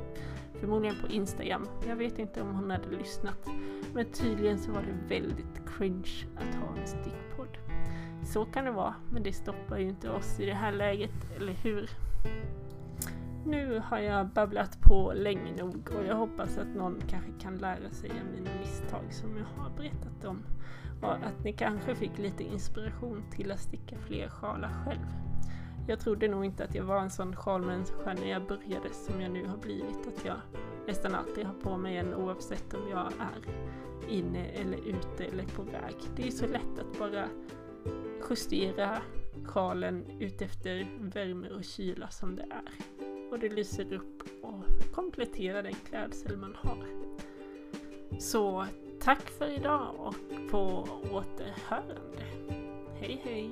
Förmodligen 0.59 0.95
på 1.01 1.07
Instagram. 1.07 1.67
Jag 1.87 1.95
vet 1.95 2.19
inte 2.19 2.41
om 2.41 2.55
hon 2.55 2.71
hade 2.71 2.89
lyssnat. 2.89 3.47
Men 3.93 4.05
tydligen 4.05 4.59
så 4.59 4.71
var 4.71 4.81
det 4.81 5.15
väldigt 5.15 5.61
cringe 5.77 6.25
att 6.35 6.55
ha 6.55 6.77
en 6.81 6.87
stickpodd. 6.87 7.57
Så 8.25 8.45
kan 8.45 8.65
det 8.65 8.71
vara, 8.71 8.95
men 9.11 9.23
det 9.23 9.33
stoppar 9.33 9.77
ju 9.77 9.87
inte 9.87 10.09
oss 10.09 10.39
i 10.39 10.45
det 10.45 10.53
här 10.53 10.71
läget, 10.71 11.35
eller 11.37 11.53
hur? 11.53 11.89
Nu 13.45 13.81
har 13.85 13.99
jag 13.99 14.27
babblat 14.27 14.81
på 14.81 15.13
länge 15.15 15.55
nog 15.63 15.91
och 15.97 16.05
jag 16.05 16.15
hoppas 16.15 16.57
att 16.57 16.75
någon 16.75 17.01
kanske 17.07 17.31
kan 17.39 17.57
lära 17.57 17.89
sig 17.91 18.09
av 18.09 18.39
mina 18.39 18.49
misstag 18.59 19.13
som 19.13 19.37
jag 19.37 19.63
har 19.63 19.69
berättat 19.77 20.25
om. 20.25 20.43
Och 21.01 21.13
att 21.13 21.43
ni 21.43 21.53
kanske 21.53 21.95
fick 21.95 22.17
lite 22.17 22.43
inspiration 22.43 23.23
till 23.31 23.51
att 23.51 23.59
sticka 23.59 23.95
fler 23.97 24.27
sjalar 24.27 24.71
själv. 24.85 25.05
Jag 25.87 25.99
trodde 25.99 26.27
nog 26.27 26.45
inte 26.45 26.63
att 26.63 26.75
jag 26.75 26.83
var 26.83 26.99
en 26.99 27.09
sån 27.09 27.35
sjalmänniska 27.35 28.13
när 28.13 28.27
jag 28.27 28.47
började 28.47 28.89
som 28.93 29.21
jag 29.21 29.31
nu 29.31 29.47
har 29.47 29.57
blivit. 29.57 30.07
Att 30.07 30.25
jag 30.25 30.37
nästan 30.87 31.15
alltid 31.15 31.45
har 31.45 31.53
på 31.53 31.77
mig 31.77 31.97
en 31.97 32.13
oavsett 32.13 32.73
om 32.73 32.89
jag 32.89 32.99
är 33.07 33.53
inne 34.09 34.45
eller 34.45 34.77
ute 34.77 35.25
eller 35.25 35.43
på 35.43 35.61
väg. 35.63 35.95
Det 36.15 36.27
är 36.27 36.31
så 36.31 36.47
lätt 36.47 36.79
att 36.79 36.99
bara 36.99 37.27
justera 38.29 39.01
sjalen 39.45 40.05
utefter 40.19 40.87
värme 40.99 41.49
och 41.49 41.63
kyla 41.63 42.09
som 42.09 42.35
det 42.35 42.43
är. 42.43 42.94
Och 43.35 43.41
det 43.41 43.49
lyser 43.49 43.93
upp 43.93 44.23
och 44.41 44.91
kompletterar 44.91 45.63
den 45.63 45.75
klädsel 45.89 46.37
man 46.37 46.55
har. 46.55 46.85
Så 48.19 48.65
tack 48.99 49.29
för 49.29 49.51
idag 49.51 49.95
och 49.97 50.15
på 50.51 50.87
återhörande. 51.11 52.23
Hej 52.99 53.21
hej! 53.23 53.49